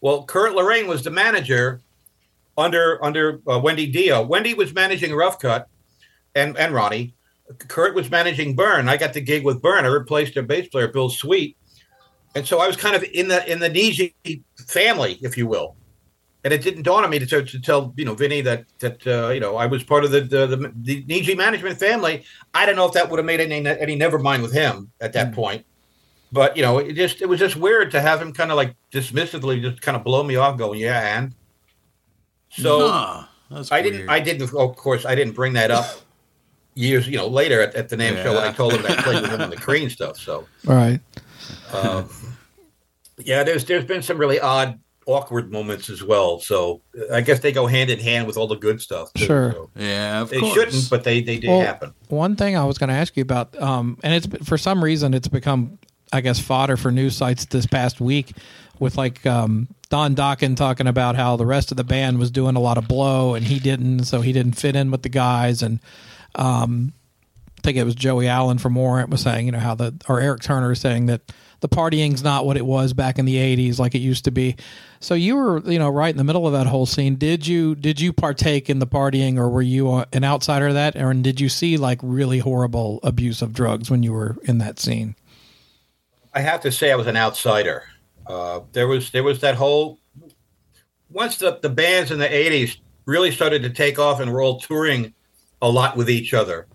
[0.00, 1.80] Well, Kurt Lorraine was the manager
[2.56, 4.22] under under uh, Wendy Dio.
[4.22, 5.68] Wendy was managing Rough Cut
[6.34, 7.14] and and Ronnie.
[7.68, 8.88] Kurt was managing Burn.
[8.88, 9.84] I got the gig with Burn.
[9.84, 11.56] I replaced their bass player, Bill Sweet,
[12.34, 15.76] and so I was kind of in the in the Niji family, if you will.
[16.48, 19.06] And it didn't dawn on me to, to, to tell you know Vinny that that
[19.06, 22.24] uh, you know I was part of the the, the the Niji management family.
[22.54, 25.12] I don't know if that would have made any any never mind with him at
[25.12, 25.66] that point.
[26.32, 28.74] But you know, it just it was just weird to have him kind of like
[28.90, 31.34] dismissively just kind of blow me off, going, "Yeah," and
[32.48, 33.24] so Huh.
[33.50, 33.98] That's I didn't.
[34.00, 34.10] weird.
[34.10, 34.54] I didn't.
[34.54, 35.86] Of course, I didn't bring that up
[36.74, 39.02] years, you know, later at, at the NAMM show when I told him that I
[39.02, 40.16] played with him on the Crean stuff.
[40.18, 41.00] So, all right,
[41.74, 42.08] um,
[43.18, 44.78] yeah, there's there's been some really odd,
[45.08, 46.38] awkward moments as well.
[46.38, 46.82] So
[47.12, 49.12] I guess they go hand in hand with all the good stuff.
[49.14, 49.24] too.
[49.24, 49.52] Sure.
[49.52, 50.54] So yeah, of they course.
[50.54, 51.94] shouldn't, but they they did Well, happen.
[52.08, 55.14] One thing I was going to ask you about, um, and it's for some reason
[55.14, 55.78] it's become,
[56.12, 58.32] I guess, fodder for news sites this past week,
[58.78, 62.54] with like um, Don Dokken talking about how the rest of the band was doing
[62.54, 65.62] a lot of blow and he didn't, so he didn't fit in with the guys,
[65.62, 65.80] and
[66.34, 66.92] um,
[67.58, 70.20] I think it was Joey Allen from Warrant was saying, you know, how the or
[70.20, 71.22] Eric Turner is saying that
[71.60, 74.56] the partying's not what it was back in the '80s like it used to be.
[75.00, 77.16] So you were, you know, right in the middle of that whole scene.
[77.16, 80.96] Did you did you partake in the partying, or were you an outsider of that,
[80.96, 84.78] or did you see like really horrible abuse of drugs when you were in that
[84.78, 85.14] scene?
[86.34, 87.84] I have to say I was an outsider.
[88.26, 89.98] Uh, there was there was that whole
[91.10, 94.60] once the, the bands in the '80s really started to take off and were all
[94.60, 95.14] touring
[95.62, 96.66] a lot with each other.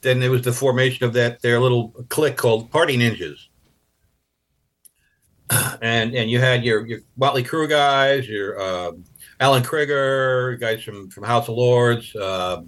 [0.00, 3.46] Then there was the formation of that their little clique called Party Ninjas.
[5.50, 9.04] And and you had your your Motley Crue guys, your um,
[9.40, 12.14] Alan Krieger, guys from from House of Lords.
[12.16, 12.62] Uh,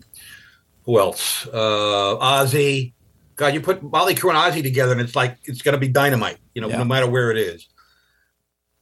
[0.85, 1.47] who else?
[1.49, 2.93] Uh, Ozzy.
[3.37, 5.89] God, you put Motley Crue and Ozzy together, and it's like it's going to be
[5.89, 6.39] dynamite.
[6.55, 6.79] You know, Yeah.
[6.79, 7.69] no matter where it is.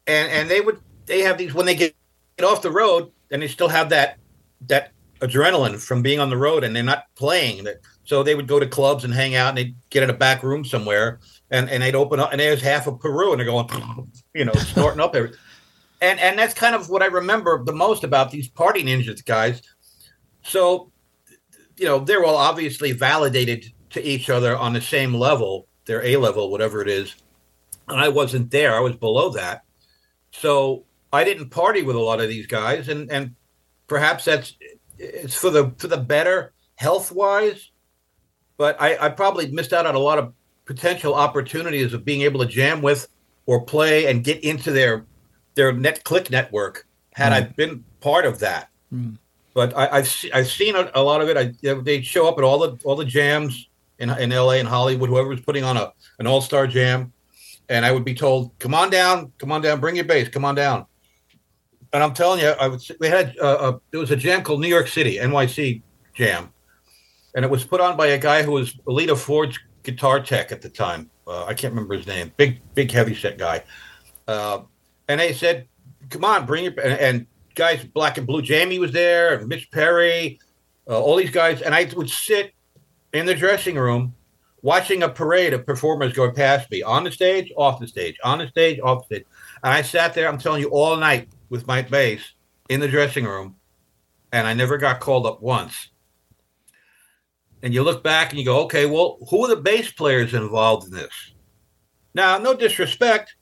[0.07, 1.95] And and they would they have these when they get,
[2.39, 4.19] get off the road, and they still have that
[4.69, 7.65] that adrenaline from being on the road, and they're not playing.
[7.65, 10.15] That so they would go to clubs and hang out, and they'd get in a
[10.15, 11.19] back room somewhere,
[11.51, 13.69] and and they'd open up, and there's half of Peru, and they're going,
[14.35, 15.39] you know, snorting up everything.
[16.01, 19.63] And and that's kind of what I remember the most about these party ninjas guys.
[20.43, 20.93] So,
[21.77, 26.17] you know, they're all obviously validated to each other on the same level, their A
[26.17, 27.15] level, whatever it is.
[27.89, 29.63] And I wasn't there; I was below that.
[30.33, 33.35] So I didn't party with a lot of these guys, and and
[33.87, 34.55] perhaps that's
[34.99, 37.71] it's for the for the better health wise.
[38.57, 40.33] But I, I probably missed out on a lot of
[40.67, 43.09] potential opportunities of being able to jam with
[43.47, 45.07] or play and get into their
[45.55, 48.69] their net click network had I been part of that.
[49.55, 51.37] But I, I've se- I've seen a, a lot of it.
[51.37, 54.59] I they show up at all the all the jams in in L.A.
[54.59, 55.09] and Hollywood.
[55.09, 57.13] Whoever was putting on a an all star jam,
[57.71, 60.45] and I would be told, "Come on down, come on down, bring your bass, come
[60.45, 60.85] on down."
[61.93, 62.83] And I'm telling you, I would.
[63.01, 65.81] We had uh, a there was a jam called New York City NYC
[66.13, 66.53] Jam,
[67.35, 70.53] and it was put on by a guy who was a Lita Ford's guitar tech
[70.53, 71.09] at the time.
[71.27, 72.33] Uh, I can't remember his name.
[72.37, 73.63] Big, big, heavy set guy.
[74.29, 74.63] Uh,
[75.09, 75.69] and they said,
[76.11, 79.71] "Come on, bring your." And, and guys, Black and Blue, Jaime was there, and Mitch
[79.71, 80.39] Perry,
[80.89, 82.53] uh, all these guys, and I would sit
[83.13, 84.15] in the dressing room
[84.63, 88.39] watching a parade of performers go past me on the stage, off the stage, on
[88.39, 89.27] the stage, off the stage.
[89.63, 92.21] And I sat there, I'm telling you, all night with my bass
[92.69, 93.55] in the dressing room,
[94.33, 95.91] and I never got called up once.
[97.67, 100.87] And you look back and you go, okay, well, who are the bass players involved
[100.87, 101.33] in this?
[102.15, 103.35] Now, no disrespect.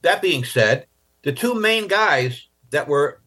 [0.00, 0.88] That being said,
[1.22, 3.20] the two main guys that were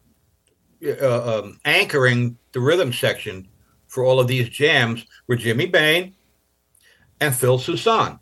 [0.86, 3.48] uh, um, anchoring the rhythm section
[3.88, 6.14] for all of these jams were Jimmy Bain
[7.18, 8.18] and Phil Soussan.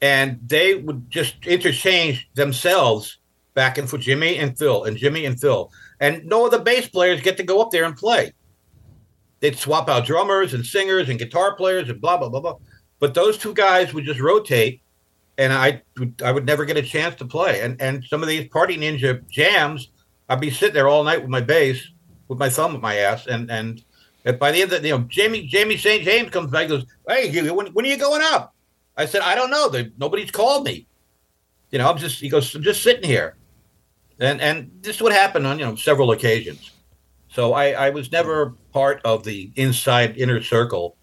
[0.00, 3.18] And they would just interchange themselves
[3.52, 5.70] back and for Jimmy and Phil, and Jimmy and Phil.
[6.00, 8.32] And no other bass players get to go up there and play.
[9.44, 12.56] They'd swap out drummers and singers and guitar players and blah, blah, blah, blah.
[12.98, 14.80] But those two guys would just rotate
[15.36, 17.60] and I would I would never get a chance to play.
[17.60, 19.90] And and some of these party ninja jams,
[20.30, 21.86] I'd be sitting there all night with my bass,
[22.28, 23.84] with my thumb at my ass, and and
[24.38, 26.86] by the end of the, you know Jaime Jaime St James comes back and goes,
[27.06, 28.54] hey, when when are you going up?
[28.96, 29.68] I said I don't know.
[29.68, 30.86] They, nobody's called me.
[31.70, 33.36] You know, I'm just he goes I'm just sitting here,
[34.18, 36.70] and and this would happen on you know several occasions.
[37.34, 40.96] So I I was never part of the inside inner circle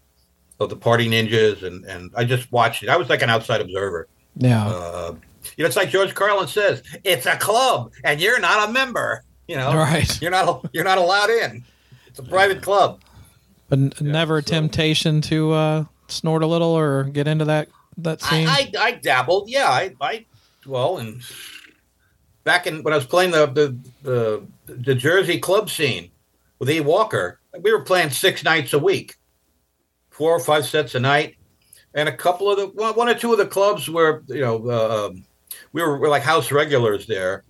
[0.58, 2.88] of the party ninjas, and and I just watched it.
[2.88, 4.08] I was like an outside observer.
[4.36, 4.66] Yeah.
[4.66, 5.14] Uh,
[5.56, 9.24] you know, it's like George Carlin says, "It's a club, and you're not a member."
[9.46, 10.20] You know, Right.
[10.22, 11.64] You're not you're not allowed in.
[12.06, 13.00] It's a private club.
[13.68, 17.68] But n- never a temptation to uh, snort a little or get into that
[17.98, 18.46] that scene.
[18.48, 19.50] I, I I dabbled.
[19.50, 20.24] Yeah, I I
[20.64, 21.20] well, and
[22.44, 26.11] back in when I was playing the the the, the Jersey club scene
[26.62, 26.78] with E.
[26.78, 29.16] Walker, we were playing six nights a week,
[30.10, 31.34] four or five sets a night,
[31.92, 35.08] and a couple of the one, or two of the clubs where you know uh,
[35.08, 35.24] um,
[35.72, 37.42] we were, were like house regulars there.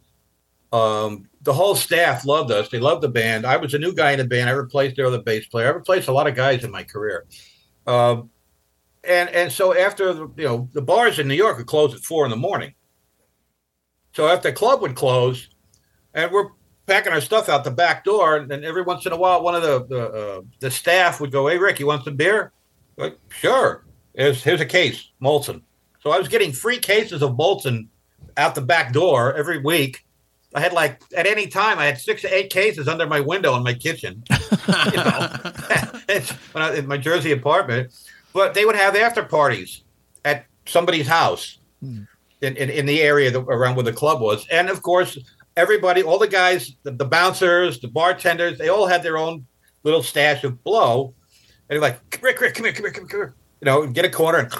[0.73, 2.71] Um, the whole staff loved us.
[2.71, 3.45] They loved the band.
[3.45, 4.49] I was a new guy in the band.
[4.49, 5.67] I replaced their other bass player.
[5.67, 7.27] I replaced a lot of guys in my career.
[7.87, 8.31] Um,
[9.05, 12.01] and and so after the, you know the bars in New York would close at
[12.01, 12.73] four in the morning.
[14.15, 15.51] So after the club would close,
[16.15, 16.49] and we're
[16.87, 19.55] packing our stuff out the back door, and then every once in a while, one
[19.55, 22.53] of the the, uh, the staff would go, "Hey, Rik, you want some beer?"
[22.97, 23.85] Like, sure.
[24.15, 25.63] Here's here's a case, Molson.
[26.03, 27.87] So I was getting free cases of Molson
[28.37, 30.05] out the back door every week.
[30.55, 33.57] I had like at any time I had six to eight cases under my window
[33.57, 34.23] in my kitchen.
[34.31, 35.29] you know,
[36.55, 37.93] I, in my Jersey apartment.
[38.35, 39.83] But they would have after parties
[40.25, 42.09] at somebody's house in,
[42.41, 45.19] in, in the area that, around where the club was, and of course
[45.57, 49.47] everybody, all the guys, the, the bouncers, the bartenders, they all had their own
[49.83, 51.15] little stash of blow.
[51.69, 53.35] And they're like, Rik, Rik, come here, come here, come here, come here.
[53.61, 54.53] You know, get a corner and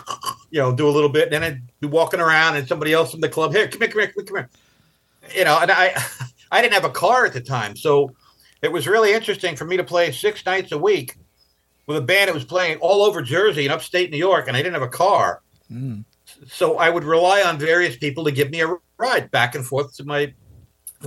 [0.51, 3.11] you know do a little bit, and then I'd be walking around, and somebody else
[3.11, 5.39] from the club, here, come here, come here, come here, come here.
[5.39, 5.93] You know, and I,
[6.53, 8.15] I didn't have a car at the time, so
[8.63, 11.17] it was really interesting for me to play six nights a week
[11.89, 14.61] with a band that was playing all over Jersey and upstate New York, and I
[14.61, 15.43] didn't have a car.
[15.67, 16.03] Hmm.
[16.47, 19.97] So I would rely on various people to give me a ride back and forth
[19.97, 20.33] to my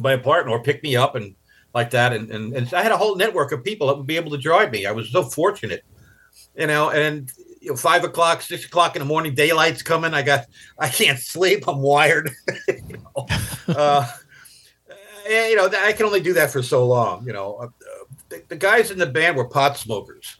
[0.01, 1.35] my apartment or pick me up and
[1.73, 2.13] like that.
[2.13, 4.37] And, and, and I had a whole network of people that would be able to
[4.37, 4.85] drive me.
[4.85, 5.83] I was so fortunate,
[6.57, 10.13] you know, and you know, five o'clock, six o'clock in the morning, daylight's coming.
[10.13, 10.45] I got,
[10.79, 11.67] I can't sleep.
[11.67, 12.29] I'm wired.
[12.67, 13.27] you know,
[13.67, 14.07] uh,
[15.27, 17.25] you know, I can only do that for so long.
[17.25, 17.67] You know, uh,
[18.29, 20.37] the, the guys in the band were pot smokers.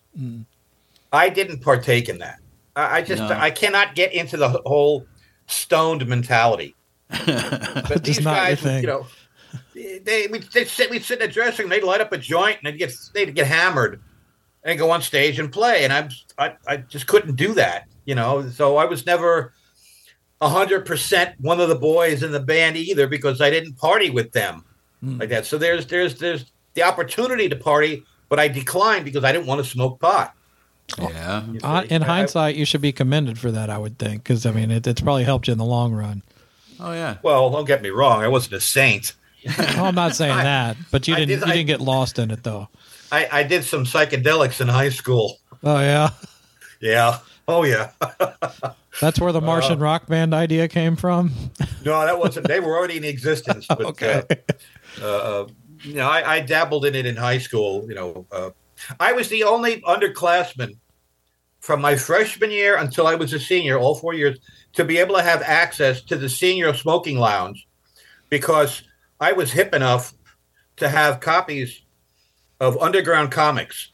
[1.12, 2.39] I didn't partake in that.
[2.76, 3.30] I, I just, No.
[3.30, 5.06] I cannot get into the whole
[5.47, 6.76] stoned mentality.
[7.10, 9.08] But these guys, you know,
[9.76, 12.58] they we they sit we sit in the dressing room, they'd light up a joint
[12.64, 14.02] and they'd get they'd get hammered
[14.64, 15.84] and go on stage and play.
[15.84, 18.50] And I'm I, I just couldn't do that, you know.
[18.50, 19.54] So I was never
[20.42, 24.32] hundred percent one of the boys in the band either because I didn't party with
[24.32, 24.64] them
[25.02, 25.46] like that.
[25.46, 29.64] So there's there's there's the opportunity to party, but I declined because I didn't want
[29.64, 30.34] to smoke pot.
[31.00, 31.44] Yeah.
[31.48, 33.70] you Uh, in I- hindsight, you should be commended for that.
[33.70, 36.22] I would think because I mean it, it's probably helped you in the long run.
[36.80, 37.18] Oh yeah.
[37.24, 39.14] well, don't get me wrong, I wasn't a saint.
[39.78, 42.20] Oh, I'm not saying I- that, but you didn't did- you I- didn't get lost
[42.20, 42.70] in it though.
[43.12, 45.38] I, I did some psychedelics in high school.
[45.64, 46.10] Oh yeah,
[46.82, 47.20] Yeah.
[47.48, 47.91] Oh yeah.
[49.02, 51.32] that's where the Martian rock band idea came from.
[51.86, 52.48] No, that wasn't.
[52.48, 53.68] They were already in existence.
[53.68, 54.24] But, Okay.
[55.02, 55.48] Uh, uh,
[55.84, 57.86] you know, I, I dabbled in it in high school.
[57.88, 58.50] You know, uh,
[59.00, 60.78] I was the only underclassman
[61.60, 64.39] from my freshman year until I was a senior, all four years,
[64.74, 67.68] to be able to have access to the senior smoking lounge
[68.30, 68.82] because
[69.20, 70.13] I was hip enough
[70.78, 71.82] to have copies
[72.59, 73.91] of underground comics,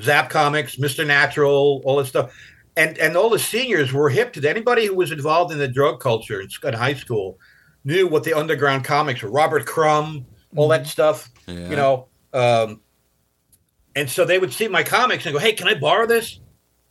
[0.00, 2.32] Zap Comics, Mister Natural, all this stuff
[2.76, 4.50] and and all the seniors were hip to that.
[4.50, 7.38] Anybody who was involved in the drug culture in, high school
[7.84, 9.30] knew what the underground comics were.
[9.30, 10.26] Robert Crumb,
[10.56, 11.30] all that stuff.
[11.46, 11.68] Yeah.
[11.68, 12.80] You know, um,
[13.94, 16.40] and so they would see my comics and go, "Hey, can I borrow this?"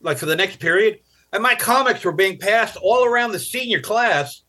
[0.01, 0.99] Like for the next period.
[1.34, 4.41] And my comics were being passed all around the senior class.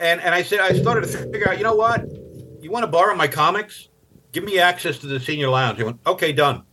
[0.00, 2.04] And and I said, I started to figure out, you know what?
[2.60, 3.88] You want to borrow my comics?
[4.32, 5.78] Give me access to the senior lounge.
[5.78, 6.64] He went, okay, done.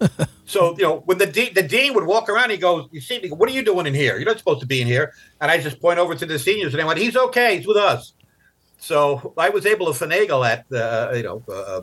[0.48, 3.20] So you know, when the dean, the dean would walk around, he goes, "You see,
[3.20, 3.28] me?
[3.28, 4.16] What are you doing in here?
[4.16, 6.72] You're not supposed to be in here." And I just point over to the seniors,
[6.72, 7.58] and I went, "He's okay.
[7.58, 8.14] He's with us."
[8.78, 10.64] So I was able to finagle that.
[10.74, 11.82] Uh, you know, uh,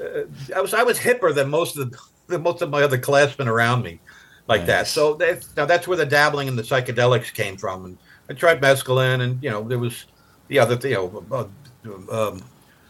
[0.00, 0.22] uh,
[0.54, 1.92] I was I was hipper than most of
[2.28, 3.98] the most of my other classmen around me,
[4.46, 4.86] like that.
[4.86, 7.86] So that's, now that's where the dabbling in the psychedelics came from.
[7.86, 7.98] And
[8.28, 10.06] I tried mescaline, and you know, there was
[10.48, 11.48] the other, you know,
[12.10, 12.42] uh, um,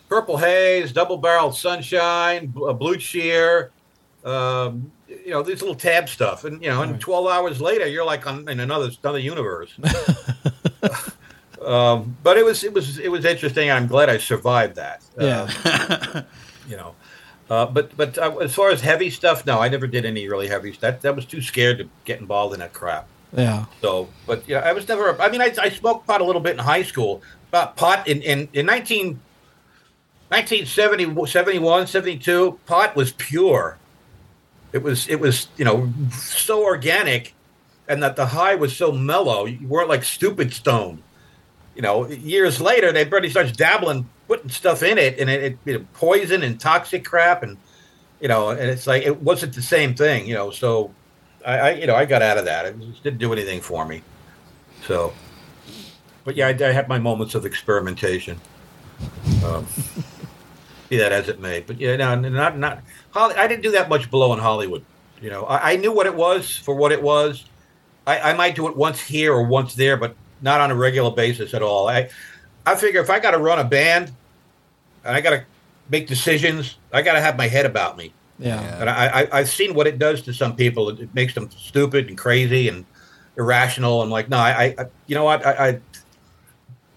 [0.08, 3.72] purple haze, double barreled sunshine, uh, blue cheer
[4.24, 8.04] um, you know, this little tab stuff, and you know, and twelve hours later, you're
[8.04, 9.72] like on in another another universe.
[11.64, 13.70] um, but it was it was it was interesting.
[13.70, 15.02] I'm glad I survived that.
[15.20, 15.48] Yeah.
[15.64, 16.22] Uh,
[16.68, 16.94] you know,
[17.50, 20.48] uh, but but uh, as far as heavy stuff, no, I never did any really
[20.48, 21.02] heavy stuff.
[21.02, 23.06] That was too scared to get involved in that crap.
[23.36, 23.64] Yeah.
[23.80, 25.20] So, but yeah, I was never.
[25.20, 27.22] I mean, I, I smoked pot a little bit in high school.
[27.50, 29.20] But pot in in in 19,
[30.28, 33.78] 1970, 71, 72, pot was pure.
[34.72, 37.34] It was it was you know so organic,
[37.88, 39.46] and that the high was so mellow.
[39.46, 41.02] You weren't like stupid stoned.
[41.74, 45.58] You know, years later, they everybody starts dabbling, putting stuff in it, and it, it
[45.64, 47.56] you know, poison and toxic crap, and
[48.20, 50.26] you know, and it's like it wasn't the same thing.
[50.26, 50.92] You know, so
[51.44, 52.66] I, I you know I got out of that.
[52.66, 54.02] It didn't do anything for me.
[54.86, 55.12] So,
[56.24, 58.40] but yeah, I, I had my moments of experimentation.
[59.44, 59.66] Um,
[60.88, 62.82] be that as it may, but yeah, no, not not.
[63.10, 64.84] Holly, I didn't do that much below in Hollywood.
[65.20, 67.44] You know, I, I knew what it was for what it was.
[68.06, 71.10] I, I might do it once here or once there, but not on a regular
[71.10, 71.88] basis at all.
[71.88, 72.10] I
[72.66, 74.12] I figure if I got to run a band
[75.04, 75.44] and I got to
[75.88, 78.12] make decisions, I got to have my head about me.
[78.38, 78.80] Yeah.
[78.80, 80.88] And I, I, I've seen what it does to some people.
[80.90, 82.84] It, it makes them stupid and crazy and
[83.36, 84.02] irrational.
[84.02, 85.46] I'm like, no, I, I you know what?
[85.46, 85.80] I, I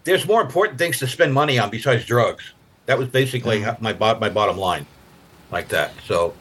[0.04, 2.54] there's more important things to spend money on besides drugs.
[2.86, 4.86] That was basically my bo- my bottom line,
[5.52, 5.92] like that.
[6.06, 6.34] So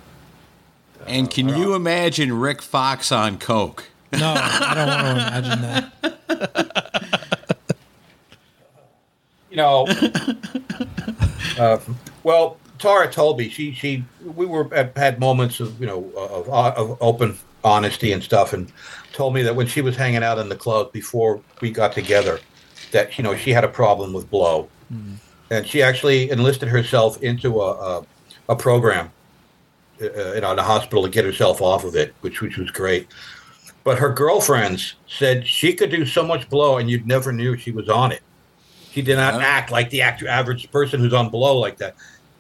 [1.07, 3.91] And can you imagine Rik Fox on coke?
[4.13, 5.93] No, I don't want to imagine that.
[9.51, 9.87] you know,
[11.59, 11.79] uh,
[12.23, 16.99] well, Tara told me she she we were had, moments of you know of, of
[17.01, 18.73] open honesty and stuff, and
[19.13, 22.41] told me that when she was hanging out in the club before we got together,
[22.93, 24.69] that you know she had a problem with blow,
[25.51, 28.07] and she actually enlisted herself into a a,
[28.51, 29.11] a program,
[30.01, 32.71] uh, you know, in a hospital to get herself off of it, which which was
[32.71, 33.09] great.
[33.85, 37.71] But her girlfriends said she could do so much blow, and you'd never knew she
[37.71, 38.23] was on it.
[38.91, 41.95] She did not act like the act- average person who's on blow like that.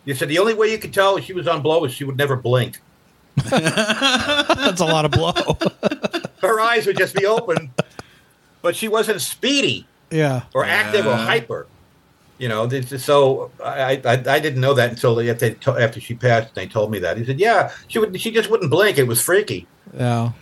[0.06, 2.04] You said the only way you could tell if she was on blow is she
[2.04, 2.80] would never blink.
[3.50, 5.32] That's a lot of blow.
[6.40, 7.70] Her eyes would just be open,
[8.62, 10.44] but she wasn't speedy yeah.
[10.54, 11.66] or active or hyper.
[12.38, 16.48] You know, this- so I, I I didn't know that until after after she passed.
[16.48, 17.16] And they told me that.
[17.16, 18.18] He said, "Yeah, she would.
[18.20, 18.98] She just wouldn't blink.
[18.98, 20.32] It was freaky." Yeah.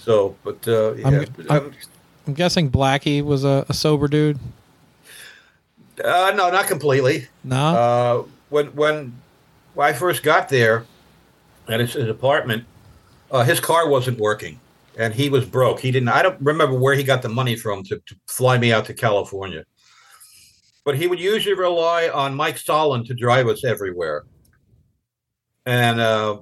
[0.00, 1.72] So, but uh, yeah, I'm, I'm,
[2.26, 4.38] I'm guessing Blackie was a, a sober dude.
[6.02, 7.28] Uh, no, not completely.
[7.44, 8.28] No.
[8.52, 9.20] When when
[9.74, 10.84] when I first got there
[11.68, 12.64] at his, his apartment,
[13.30, 14.60] uh, his car wasn't working,
[14.98, 15.80] and he was broke.
[15.80, 16.10] He didn't.
[16.10, 18.94] I don't remember where he got the money from to, to fly me out to
[18.94, 19.64] California.
[20.84, 24.24] But he would usually rely on Mike Solon to drive us everywhere,
[25.66, 26.40] and uh,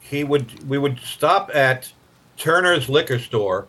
[0.00, 0.68] he would.
[0.68, 1.90] We would stop at
[2.36, 3.66] Turner's Liquor Store,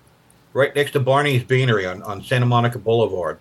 [0.54, 3.40] right next to Barney's Beanery on, on Santa Monica Boulevard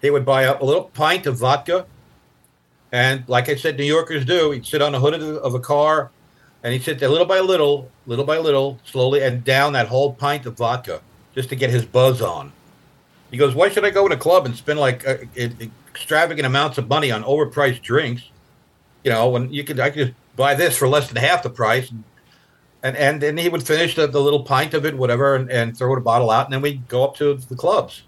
[0.00, 1.86] he would buy up a little pint of vodka.
[2.96, 5.54] And like I said, New Yorkers do, he'd sit on the hood of, the, of
[5.54, 6.10] a car
[6.62, 10.14] and he'd sit there little by little, little by little, slowly, and down that whole
[10.14, 11.02] pint of vodka
[11.34, 12.54] just to get his buzz on.
[13.30, 16.78] He goes, Why should I go in a club and spend like uh, extravagant amounts
[16.78, 18.30] of money on overpriced drinks?
[19.04, 21.92] You know, when you could, I could buy this for less than half the price.
[22.82, 25.76] And, and then he would finish the, the little pint of it, whatever, and, and
[25.76, 26.46] throw the bottle out.
[26.46, 28.04] And then we'd go up to the clubs.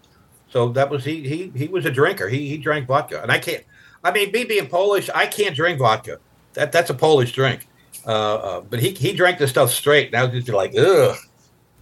[0.49, 1.29] So that was he.
[1.29, 2.31] He he was a drinker.
[2.31, 3.65] He he drank vodka, and I can't.
[4.05, 6.19] I mean, me being Polish, I can't drink vodka.
[6.55, 7.69] That that's a Polish drink.
[8.07, 10.13] Uh, uh, but he he drank the stuff straight.
[10.13, 11.17] Now just like ugh.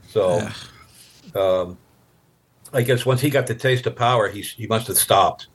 [0.08, 0.48] So,
[1.34, 1.78] um,
[2.72, 5.48] I guess once he got the taste of power, he he must have stopped.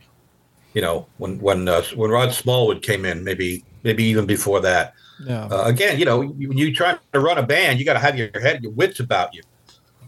[0.74, 4.94] You know, when when uh, when Rod Smallwood came in, maybe maybe even before that.
[5.26, 5.46] Yeah.
[5.46, 8.18] Uh, again, you know, when you try to run a band, you got to have
[8.18, 9.42] your head, your wits about you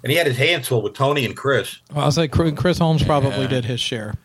[0.03, 1.79] and he had his hands full with Tony and Chris.
[1.91, 4.15] Well, I was like, Chris Holmes probably did his share.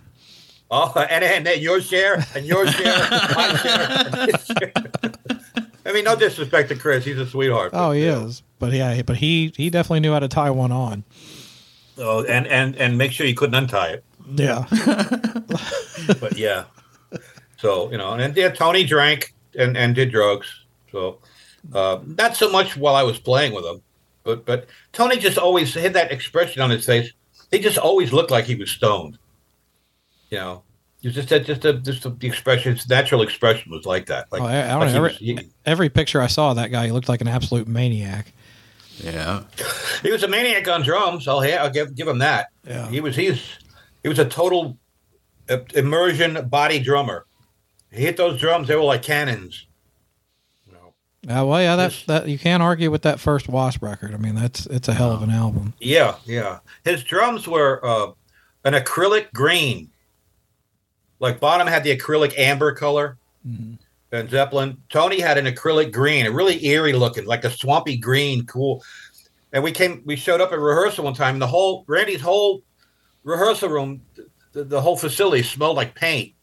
[0.70, 4.72] Oh, and, and, and your share, and your share, my share.
[5.86, 7.70] I mean, no disrespect to Chris; he's a sweetheart.
[7.72, 11.04] Oh, he is, but yeah, but he he definitely knew how to tie one on.
[11.96, 14.04] Oh, and and and make sure you couldn't untie it.
[14.34, 14.66] Yeah.
[16.20, 16.64] but yeah,
[17.56, 20.66] so you know, and yeah, Tony drank and and did drugs.
[20.92, 21.18] So
[21.72, 23.80] uh, not so much while I was playing with him
[24.28, 27.12] but but Tony just always had that expression on his face.
[27.50, 29.18] He just always looked like he was stoned.
[30.30, 30.62] You know,
[31.02, 34.30] it just that just a, just a, the expression, his natural expression was like that.
[34.30, 34.96] Like, oh, I, I don't like know.
[34.96, 37.68] Every, was, he, every picture I saw of that guy, he looked like an absolute
[37.68, 38.32] maniac.
[39.02, 39.44] Yeah,
[40.02, 41.28] he was a maniac on drums.
[41.28, 42.48] I'll, I'll give give him that.
[42.66, 43.42] Yeah, he was he's
[44.02, 44.76] he was a total
[45.74, 47.24] immersion body drummer.
[47.90, 49.66] He hit those drums; they were like cannons.
[51.28, 54.14] Uh, well, yeah, that's that you can't argue with that first Wasp record.
[54.14, 55.74] I mean, that's it's a hell of an album.
[55.80, 56.60] Yeah, yeah.
[56.84, 58.12] His drums were uh,
[58.64, 59.90] an acrylic green.
[61.20, 63.74] Like Bonham had the acrylic amber color, mm-hmm.
[64.12, 64.78] and Zeppelin.
[64.88, 68.82] Tony had an acrylic green, a really eerie looking, like a swampy green, cool.
[69.52, 71.36] And we came, we showed up at rehearsal one time.
[71.36, 72.62] And the whole Randy's whole
[73.24, 74.02] rehearsal room,
[74.52, 76.34] the, the whole facility smelled like paint.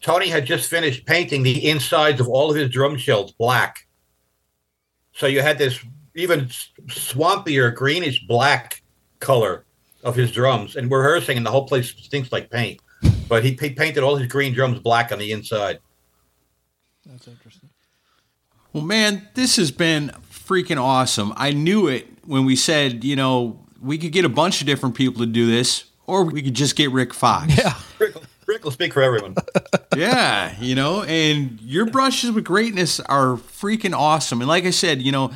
[0.00, 3.86] Tony had just finished painting the insides of all of his drum shells black
[5.12, 5.78] so you had this
[6.14, 6.46] even
[6.86, 8.82] swampier greenish black
[9.20, 9.64] color
[10.02, 12.80] of his drums, and rehearsing, and the whole place stinks like paint.
[13.28, 15.78] But he, he painted all his green drums black on the inside.
[17.06, 17.70] That's interesting.
[18.72, 21.32] Well, man, this has been freaking awesome.
[21.36, 24.94] I knew it when we said, you know, we could get a bunch of different
[24.94, 27.56] people to do this, or we could just get Rik Fox.
[27.56, 27.74] Yeah.
[27.98, 28.14] Rik,
[28.46, 29.34] Rik will speak for everyone.
[29.96, 34.40] yeah, you know, and your brushes with greatness are freaking awesome.
[34.40, 35.32] And like I said, you know,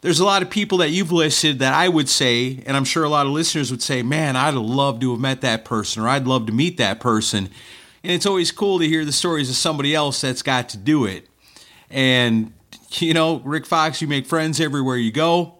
[0.00, 3.02] there's a lot of people that you've listed that I would say, and I'm sure
[3.02, 6.08] a lot of listeners would say, man, I'd love to have met that person or
[6.08, 7.48] I'd love to meet that person.
[8.04, 11.04] And it's always cool to hear the stories of somebody else that's got to do
[11.04, 11.26] it.
[11.90, 12.52] And,
[12.92, 15.54] you know, Rik Fox, you make friends everywhere you go.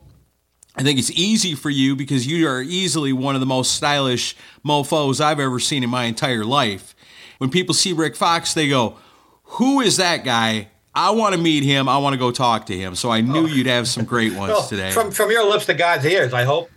[0.77, 4.37] I think it's easy for you because you are easily one of the most stylish
[4.65, 6.95] mofos I've ever seen in my entire life.
[7.39, 8.97] When people see Rik Fox, they go,
[9.43, 10.69] Who is that guy?
[10.99, 11.89] I want to meet him.
[11.89, 12.97] I want to go talk to him.
[12.97, 13.47] So I knew oh.
[13.47, 14.91] you'd have some great ones well, today.
[14.91, 16.71] From from your lips to God's ears, I hope.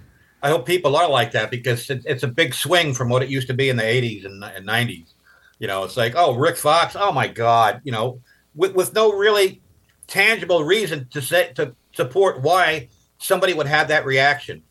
[0.43, 3.29] I hope people are like that because it, it's a big swing from what it
[3.29, 5.13] used to be in the '80s and, and '90s.
[5.57, 6.95] You know, it's like, oh, Rik Fox.
[6.95, 7.81] Oh my God.
[7.83, 8.21] You know,
[8.53, 9.59] with with no really
[10.05, 14.61] tangible reason to say to support why somebody would have that reaction.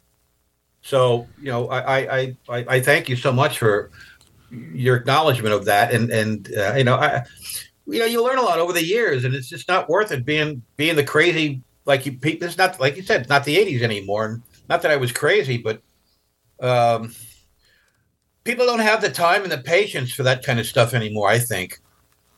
[0.82, 3.90] So, you know, I, I, I, I thank you so much for
[4.50, 5.92] your acknowledgement of that.
[5.92, 7.24] And, and, uh, you know, I,
[7.90, 10.24] you know, you learn a lot over the years and it's just not worth it
[10.24, 13.82] being, being the crazy, like you, it's not, like you said, it's not the eighties
[13.82, 14.24] anymore.
[14.26, 15.82] And not that I was crazy, but,
[16.60, 17.14] um,
[18.44, 21.28] people don't have the time and the patience for that kind of stuff anymore.
[21.28, 21.78] I think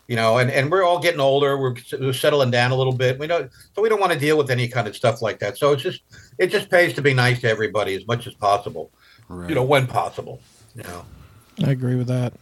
[0.08, 1.56] you know, and, and we're all getting older.
[1.56, 3.18] We're, we're settling down a little bit.
[3.18, 5.56] We don't, so we don't want to deal with any kind of stuff like that.
[5.56, 6.02] So it's just,
[6.38, 8.90] it just pays to be nice to everybody as much as possible,
[9.28, 9.48] right.
[9.48, 10.40] you know, when possible.
[10.74, 11.04] You know,
[11.64, 12.34] I agree with that.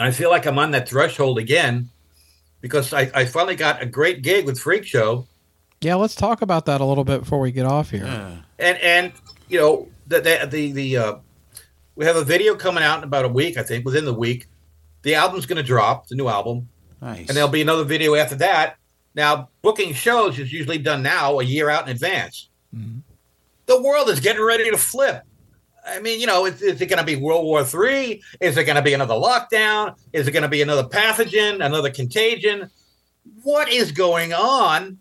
[0.00, 1.88] I feel like I'm on that threshold again
[2.60, 5.26] because I, I finally got a great gig with Freakshow
[5.80, 8.04] Yeah, let's talk about that a little bit before we get off here.
[8.58, 9.12] and and
[9.48, 11.14] you know the the the, the uh,
[11.96, 13.84] we have a video coming out in about a week, I think.
[13.84, 14.46] Within the week,
[15.02, 16.68] the album's going to drop, the new album,
[17.02, 17.26] Nice.
[17.28, 18.76] and there'll be another video after that.
[19.16, 22.48] Now, booking shows is usually done now a year out in advance.
[23.66, 25.24] The world is getting ready to flip.
[25.88, 28.22] I mean, you know, is, is it going to be World War Three?
[28.40, 29.96] Is it going to be another lockdown?
[30.12, 32.70] Is it going to be another pathogen, another contagion?
[33.42, 34.98] What is going on?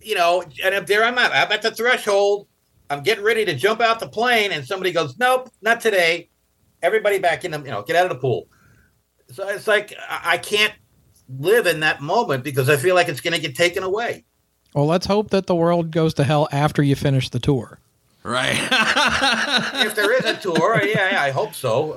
[0.00, 2.46] You know, and if there I'm at, I'm at the threshold.
[2.88, 6.28] I'm getting ready to jump out the plane, and somebody goes, "Nope, not today."
[6.82, 8.48] Everybody back in the, you know, get out of the pool.
[9.32, 10.72] So it's like I I can't
[11.38, 14.24] live in that moment because I feel like it's going to get taken away.
[14.74, 17.79] Well, let's hope that the world goes to hell after you finish the tour.
[18.22, 18.56] Right.
[19.86, 21.92] if there is a tour, yeah, yeah, I hope so.
[21.92, 21.94] Uh,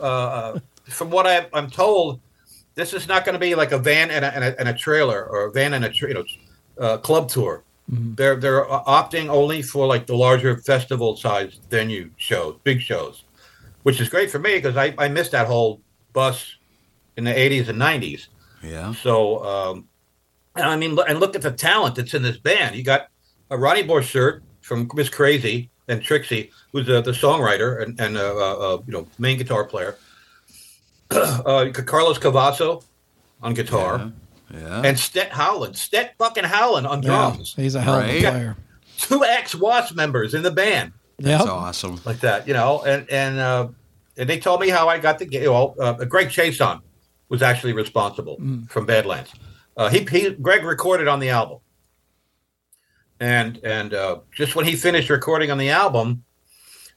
[0.56, 2.22] uh, from what I, I'm told,
[2.76, 4.74] this is not going to be like a van and a, and a, and a
[4.74, 6.24] trailer or a van and a tra- you know,
[6.80, 7.64] uh, club tour.
[7.90, 13.26] They're they're opting only for like the larger festival sized venue shows, big shows,
[13.84, 15.82] which is great for me because I, I missed that whole
[16.14, 16.56] bus
[17.18, 18.28] in the 80s and 90s.
[18.64, 18.94] Yeah.
[18.94, 19.90] So, um,
[20.56, 22.76] and I mean, and look at the talent that's in this band.
[22.76, 23.10] You got
[23.50, 28.22] a Ronnie Borchert from Miss Crazy and Trixie, who's uh, the songwriter and, and uh,
[28.36, 29.98] uh, uh, you know main guitar player.
[31.12, 32.84] uh, Carlos Cavazo
[33.42, 34.12] on guitar,
[34.54, 34.82] Yeah.
[34.84, 37.54] and Stet Howland, Stet fucking Howland on Yeah, drums.
[37.56, 38.22] he's a hell of a Right.
[38.24, 38.56] player.
[38.98, 41.54] Two ex Wasp members in the band That's Yep.
[41.54, 42.02] awesome.
[42.06, 43.68] like that, you know, and and uh,
[44.18, 45.48] and they told me how I got the gig.
[45.48, 46.80] Well, uh, Greg Chaisson
[47.30, 48.38] was actually responsible
[48.70, 49.32] from Badlands.
[49.76, 51.58] Uh, he, he Greg recorded on the album,
[53.24, 56.26] and and uh, just when he finished recording on the album,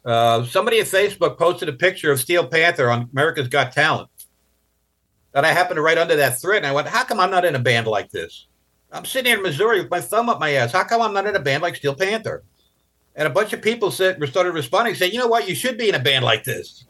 [0.04, 4.08] uh, somebody at Facebook posted a picture of Steel Panther on America's Got Talent,
[5.34, 7.44] and I happened to write under that thread, and I went, "How come I'm not
[7.44, 8.48] in a band like this?
[8.90, 10.72] I'm sitting here in Missouri with my thumb up my ass.
[10.72, 12.42] How come I'm not in a band like Steel Panther?"
[13.14, 15.48] And a bunch of people said started responding, saying, "You know what?
[15.48, 16.86] You should be in a band like this.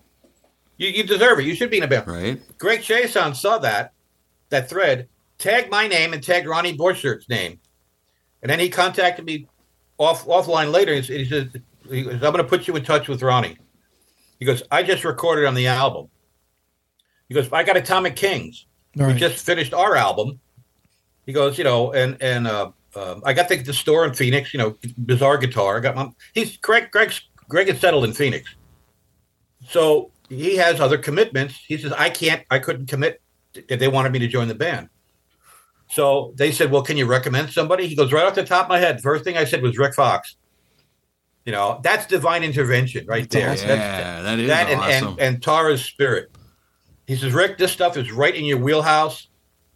[0.78, 1.44] You, you deserve it.
[1.44, 2.40] You should be in a band." Right.
[2.56, 3.92] Greg Chaisson saw that
[4.48, 7.60] that thread, tagged my name and tagged Ronnie Borchert's name,
[8.42, 9.46] and then he contacted me
[9.98, 10.92] off offline later.
[10.92, 13.56] And he said, he goes, "I'm going to put you in touch with Ronnie."
[14.38, 16.08] He goes, "I just recorded on the album."
[17.28, 18.66] He goes, "I got Atomic Kings.
[18.96, 19.12] Right.
[19.12, 20.40] We just finished our album."
[21.26, 24.52] He goes, "You know, and and uh, um, I got the, the store in Phoenix.
[24.52, 25.78] You know, Bizarre Guitar.
[25.78, 26.90] I got my he's Greg.
[26.90, 28.54] Greg's Greg is settled in Phoenix,
[29.68, 31.54] so he has other commitments.
[31.66, 33.20] He says, I can't, I couldn't commit
[33.54, 34.88] if they wanted me to join the band.
[35.88, 37.86] So they said, Well, can you recommend somebody?
[37.86, 39.94] He goes, Right off the top of my head, first thing I said was Rik
[39.94, 40.36] Fox.
[41.44, 43.50] You know, that's divine intervention right there.
[43.50, 43.68] awesome.
[43.68, 45.08] Yeah, that is that and, awesome.
[45.08, 46.30] and, and Tara's spirit.
[47.06, 49.28] He says, Rik, this stuff is right in your wheelhouse.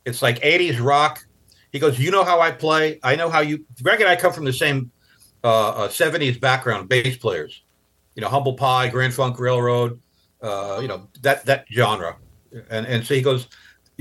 [0.05, 1.25] It's like 80s rock.
[1.71, 2.99] He goes, You know how I play.
[3.05, 3.65] I know how you.
[3.83, 4.91] Greg and I come from the same
[5.45, 7.63] uh, uh, 70s background, bass players.
[8.17, 10.01] You know, Humble Pie, Grand Funk Railroad,
[10.43, 12.17] uh, you know, that that genre.
[12.69, 13.47] And and so he goes,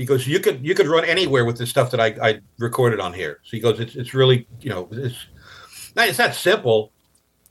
[0.00, 3.00] he goes, you could you could run anywhere with the stuff that I, I recorded
[3.00, 3.40] on here.
[3.44, 5.26] So he goes, it's it's really you know it's
[5.94, 6.90] not it's not simple,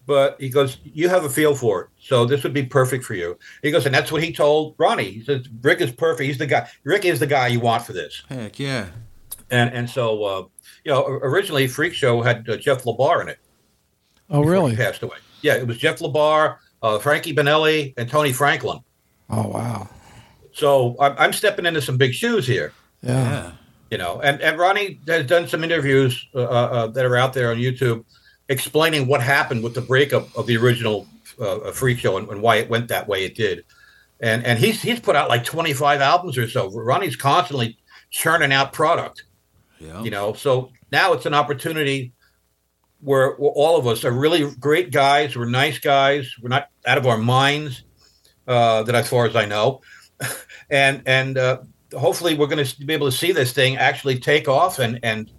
[0.08, 1.88] but he goes, you have a feel for it.
[2.02, 3.38] So this would be perfect for you.
[3.62, 5.12] He goes, and that's what he told Ronnie.
[5.12, 6.26] He says, Rik is perfect.
[6.26, 6.68] He's the guy.
[6.84, 8.24] Rik is the guy you want for this.
[8.30, 8.88] Heck yeah.
[9.52, 10.44] And and so uh,
[10.84, 13.38] you know, originally Freakshow had uh, Jeff LeBar in it.
[14.32, 14.72] Oh, really?
[14.72, 15.18] He passed away.
[15.44, 18.80] Yeah, it was Jeff LeBar, uh, Frankie Banali, and Tony Franklin.
[19.30, 19.88] Oh, wow.
[20.60, 22.74] So I'm, I'm stepping into some big shoes here.
[23.02, 23.14] Yeah.
[23.32, 23.52] Yeah.
[23.92, 27.50] you know and, and ronnie has done some interviews uh, uh, that are out there
[27.50, 28.04] on youtube
[28.50, 31.08] explaining what happened with the breakup of the original
[31.40, 33.64] uh, freakshow and, and why it went that way it did
[34.20, 37.78] and and he's he's put out like 25 albums or so ronnie's constantly
[38.12, 39.24] churning out product
[39.80, 40.04] Yeah.
[40.04, 42.12] you know so now it's an opportunity
[43.00, 46.98] where, where all of us are really great guys we're nice guys we're not out
[46.98, 47.84] of our minds
[48.46, 49.80] uh, that as far as i know
[50.70, 51.60] and and uh,
[51.98, 55.32] hopefully we're going to be able to see this thing actually take off and and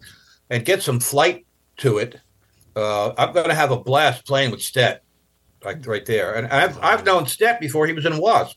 [0.50, 1.46] and get some flight
[1.76, 2.18] to it
[2.76, 5.02] uh, i'm going to have a blast playing with stet
[5.64, 8.56] like right there and i've i've known stet before he was in wasp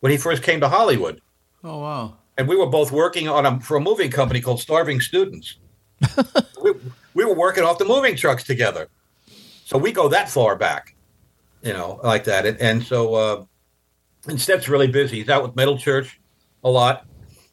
[0.00, 1.20] when he first came to hollywood
[1.64, 2.16] Oh wow.
[2.38, 5.58] and we were both working on a for a moving company called Starving Students.
[6.62, 6.72] we,
[7.14, 8.88] we were working off the moving trucks together,
[9.64, 10.96] so we go that far back,
[11.62, 12.44] you know, like that.
[12.46, 13.44] And, and so, uh,
[14.28, 15.18] and Stet's really busy.
[15.18, 16.20] He's out with Metal Church
[16.64, 17.06] a lot.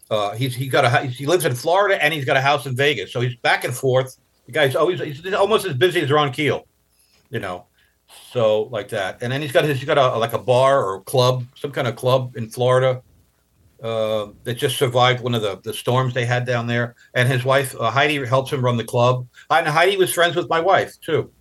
[0.10, 2.76] Uh, he's he got a he lives in Florida and he's got a house in
[2.76, 4.18] Vegas, so he's back and forth.
[4.48, 6.68] The guy's always he's almost as busy as Ron Keel,
[7.30, 7.66] you know.
[8.32, 11.02] So like that, and then he's got his he's got a like a bar or
[11.02, 13.04] club, some kind of club in Florida
[13.84, 16.96] uh, that just survived one of the, the storms they had down there.
[17.14, 19.28] And his wife uh, Heidi helps him run the club.
[19.50, 21.32] And Heidi was friends with my wife too.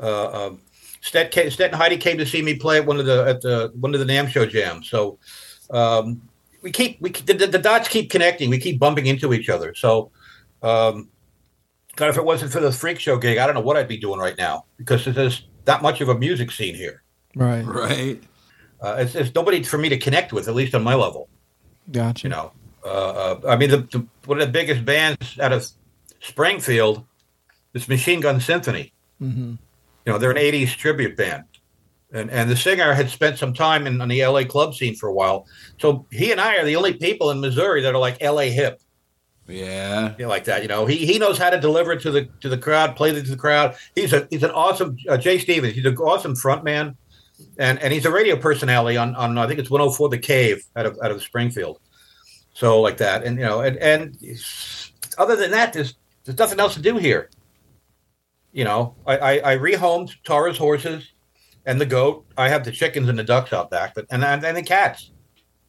[0.00, 0.60] Uh, um,
[1.00, 3.40] Stet, came, Stet and Heidi came to see me play at one of the at
[3.40, 4.88] the one of the NAMM Show jams.
[4.88, 5.18] So
[5.70, 6.20] um,
[6.62, 8.50] we keep we the, the, dots keep connecting.
[8.50, 9.74] We keep bumping into each other.
[9.74, 10.10] So,
[10.62, 11.08] um,
[11.96, 14.20] God, if it wasn't for the freakshow gig, I don't know what I'd be doing
[14.20, 17.02] right now because there's not much of a music scene here.
[17.34, 17.62] Right.
[17.64, 18.22] Right.
[18.80, 21.28] Uh, it's, it's nobody for me to connect with, at least on my level.
[21.92, 22.26] Gotcha.
[22.26, 22.52] You know,
[22.84, 25.66] uh, uh, I mean, the, the, one of the biggest bands out of
[26.20, 27.04] Springfield
[27.74, 28.92] is Machine Gun Symphony.
[29.20, 29.54] Mm-hmm.
[30.04, 31.44] You know, they're an '80s tribute band,
[32.12, 35.08] and and the singer had spent some time in on the LA club scene for
[35.08, 35.46] a while.
[35.78, 38.80] So he and I are the only people in Missouri that are like LA hip.
[40.18, 40.62] Yeah, like that.
[40.62, 43.10] You know, he he knows how to deliver it to the to the crowd, play
[43.10, 43.76] it to the crowd.
[43.94, 45.74] He's a he's an awesome uh, Jay Stevens.
[45.74, 46.96] He's an awesome front man,
[47.58, 50.86] and and he's a radio personality on on I think it's 104 The Cave out
[50.86, 51.80] of out of Springfield.
[52.54, 54.16] So like that, and you know, and and
[55.18, 55.94] other than that, there's
[56.24, 57.30] there's nothing else to do here.
[58.52, 61.12] You know, I I, I rehomed Tara's horses
[61.66, 62.26] and the goat.
[62.36, 65.10] I have the chickens and the ducks out back, but and and, and the cats.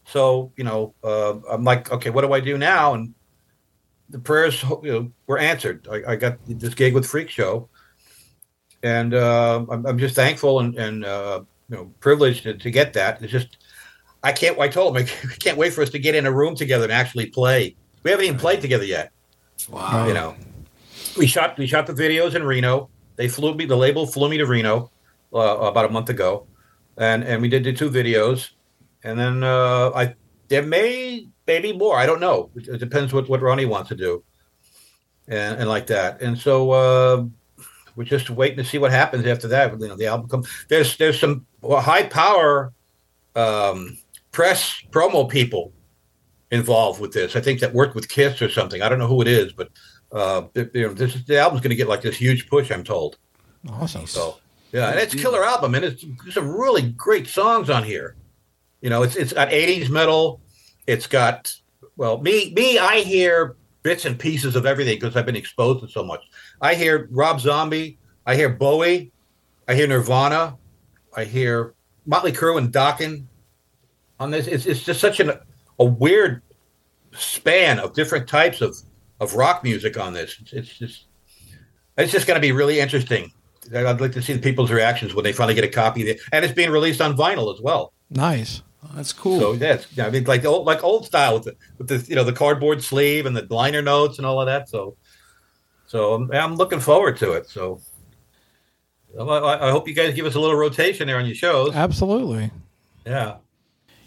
[0.06, 2.94] So you know, uh, I'm like, okay, what do I do now?
[2.94, 3.14] And
[4.10, 5.88] the prayers you know, were answered.
[5.90, 7.68] I, I, got this gig with Freakshow,
[8.84, 12.94] and uh, I'm, I'm, just thankful and, and uh, you know privileged to, to, get
[12.94, 13.22] that.
[13.22, 13.58] It's just
[14.24, 14.60] I can't.
[14.60, 16.94] I told him I can't wait for us to get in a room together and
[16.94, 17.76] actually play.
[18.04, 19.12] We haven't even played together yet.
[19.70, 20.08] Wow.
[20.08, 20.36] You know,
[21.18, 22.90] we shot we shot the videos in Reno.
[23.16, 23.66] They flew me.
[23.66, 24.92] The label flew me to Reno
[25.34, 26.48] uh, about a month ago,
[26.98, 28.52] and and we did the two videos,
[29.04, 30.16] and then uh, I
[30.48, 31.98] there may maybe more.
[31.98, 32.50] I don't know.
[32.56, 34.24] It, depends what what Ronnie wants to do,
[35.28, 36.22] and and like that.
[36.22, 37.26] And so uh,
[37.96, 39.72] we're just waiting to see what happens after that.
[39.80, 40.50] You know, the album comes.
[40.70, 42.74] There's there's some high power
[43.36, 43.98] um,
[44.32, 45.74] press promo people
[46.52, 47.36] involved with this.
[47.36, 48.82] I think that worked with Kiss or something.
[48.82, 49.70] I don't know who it is, but
[50.12, 52.72] uh, you know, this the album's going to get like this huge push.
[52.72, 53.18] I'm told.
[53.70, 54.08] Awesome.
[54.08, 54.38] So
[54.72, 58.16] yeah, and it's killer album, and it's some really great songs on here.
[58.82, 60.42] You know, it's it's got 80s metal.
[60.88, 61.54] It's got
[61.96, 65.88] well, me me I hear bits and pieces of everything because I've been exposed to
[65.88, 66.22] so much.
[66.62, 69.12] I hear Rob Zombie, I hear Bowie,
[69.68, 70.58] I hear Nirvana,
[71.16, 71.74] I hear
[72.06, 73.26] Motley Crue and Dokken.
[74.20, 75.32] On this, it's it's just such an,
[75.80, 76.42] a weird
[77.14, 78.78] span of different types of
[79.22, 80.38] of rock music on this.
[80.42, 81.06] It's, it's just
[81.98, 83.32] it's just going to be really interesting.
[83.74, 86.22] I'd like to see the people's reactions when they finally get a copy, of it.
[86.34, 87.94] and it's being released on vinyl as well.
[88.10, 88.64] Nice.
[88.84, 89.40] Oh, that's cool.
[89.40, 92.16] So that's yeah, I mean like old like old style with the with the you
[92.16, 94.68] know the cardboard sleeve and the liner notes and all of that.
[94.68, 94.98] So
[95.86, 97.48] so I'm, I'm looking forward to it.
[97.48, 97.80] So
[99.20, 101.76] I, I, hope you guys give us a little rotation there on your shows.
[101.76, 102.50] Absolutely.
[103.06, 103.38] Yeah.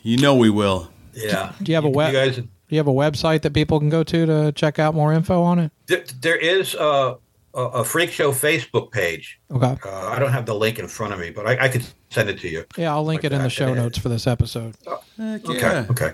[0.02, 0.90] You know we will.
[1.12, 1.52] Yeah.
[1.62, 2.12] Do you have a web?
[2.12, 4.94] You guys, do you have a website that people can go to to check out
[4.94, 5.72] more info on it?
[5.86, 7.16] There, there is a,
[7.54, 9.38] a Freakshow Facebook page.
[9.50, 9.76] Okay.
[9.84, 12.30] Uh, I don't have the link in front of me, but I, I could send
[12.30, 12.64] it to you.
[12.76, 13.44] Yeah, I'll link like it in that.
[13.44, 14.74] the show notes for this episode.
[14.86, 15.60] Oh, Heck okay.
[15.60, 15.86] yeah.
[15.90, 16.12] Okay.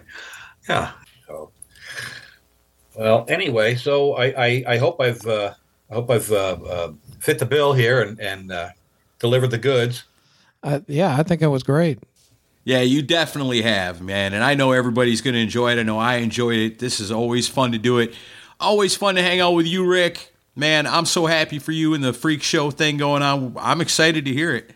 [0.69, 0.93] Yeah.
[1.27, 1.53] So,
[2.97, 5.55] well, anyway, so I, I, I hope I've uh,
[5.91, 8.71] I hope I've uh, uh, fit the bill here and and uh,
[9.19, 10.05] delivered the goods.
[10.63, 12.01] Uh, yeah, I think it was great.
[12.71, 14.33] Yeah, you definitely have, man.
[14.33, 15.81] And I know everybody's going to enjoy it.
[15.81, 16.79] I know I enjoyed it.
[16.79, 18.15] This is always fun to do it.
[18.61, 20.33] Always fun to hang out with you, Rik.
[20.55, 23.57] Man, I'm so happy for you and the freakshow thing going on.
[23.59, 24.71] I'm excited to hear it.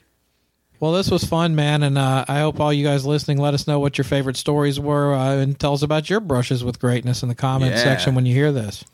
[0.81, 3.69] Well, this was fun, man, and uh, I hope all you guys listening let us
[3.69, 7.23] know what your favorite stories were uh, and tell us about your brushes with greatness
[7.23, 7.83] in the comment Yeah.
[7.85, 8.85] section when you hear this.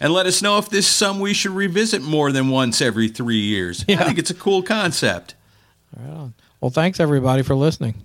[0.00, 3.08] And let us know if this is something we should revisit more than once every
[3.08, 3.84] three years.
[3.88, 5.34] I think it's a cool concept.
[5.94, 6.32] Right on.
[6.62, 8.02] Well, thanks everybody for listening.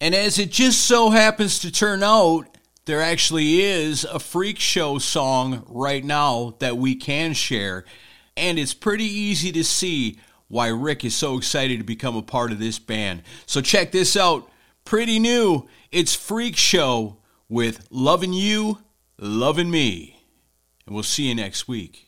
[0.00, 5.64] And as it just so happens to turn out, there actually is a freakshow song
[5.68, 7.84] right now that we can share.
[8.36, 12.52] And it's pretty easy to see why Rik is so excited to become a part
[12.52, 13.22] of this band.
[13.46, 14.50] So check this out.
[14.84, 15.68] Pretty new.
[15.92, 17.16] It's Freakshow
[17.48, 18.78] with Loving You,
[19.18, 20.22] Loving Me.
[20.86, 22.07] And we'll see you next week.